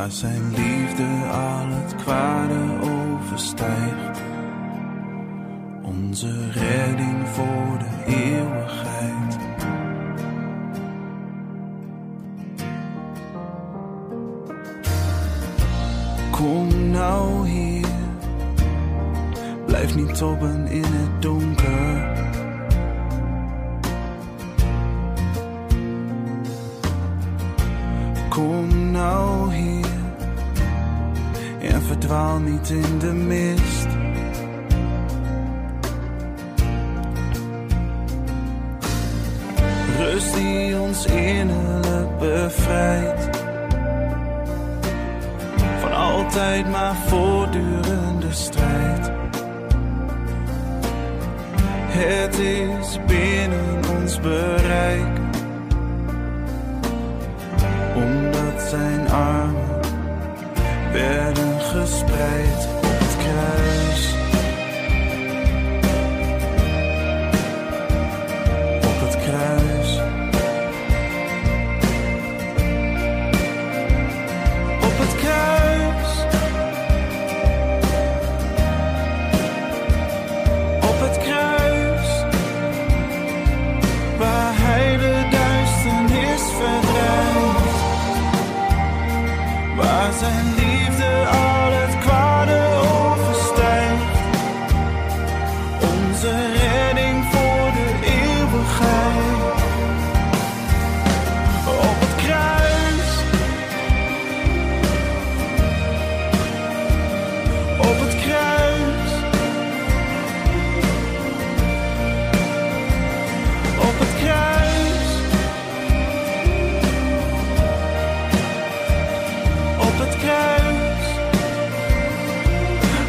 Waar 0.05 0.13
zijn 0.13 0.49
liefde 0.49 1.03
al 1.31 1.67
het 1.67 1.95
kwade 1.95 2.59
overstijgt. 2.81 4.21
Onze 5.83 6.51
redding 6.51 7.27
voor 7.27 7.77
de 7.79 8.13
eeuwigheid. 8.13 9.37
Kom 16.31 16.89
nou 16.91 17.47
hier, 17.47 17.87
blijf 19.65 19.95
niet 19.95 20.17
tobben 20.17 20.67
in 20.67 20.84
Het 51.97 52.39
is 52.39 52.97
binnen 53.07 53.79
ons 53.99 54.19
bereik, 54.19 55.24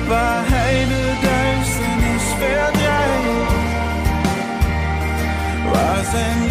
voorbij, 0.07 0.85
de 0.89 1.19
duisternis 1.23 2.23
verdrijft. 2.39 3.55
Waar 5.73 6.05
zijn 6.05 6.46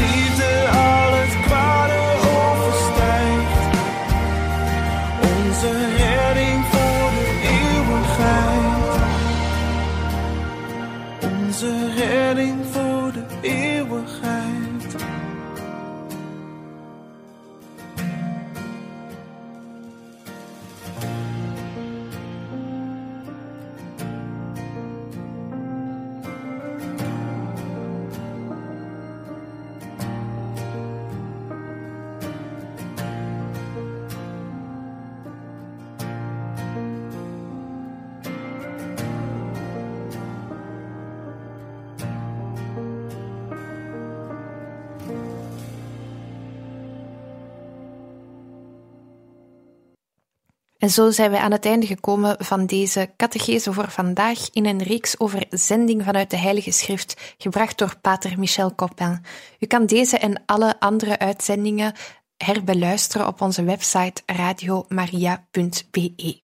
En 50.85 50.91
zo 50.91 51.11
zijn 51.11 51.31
we 51.31 51.39
aan 51.39 51.51
het 51.51 51.65
einde 51.65 51.85
gekomen 51.85 52.35
van 52.39 52.65
deze 52.65 53.09
catechese 53.17 53.73
voor 53.73 53.91
vandaag 53.91 54.49
in 54.51 54.65
een 54.65 54.83
reeks 54.83 55.19
over 55.19 55.45
zending 55.49 56.03
vanuit 56.03 56.29
de 56.29 56.37
Heilige 56.37 56.71
Schrift, 56.71 57.35
gebracht 57.37 57.77
door 57.77 57.95
pater 58.01 58.39
Michel 58.39 58.75
Coppin. 58.75 59.25
U 59.59 59.65
kan 59.65 59.85
deze 59.85 60.17
en 60.17 60.43
alle 60.45 60.79
andere 60.79 61.19
uitzendingen 61.19 61.93
herbeluisteren 62.37 63.27
op 63.27 63.41
onze 63.41 63.63
website 63.63 64.21
radiomaria.be. 64.25 66.43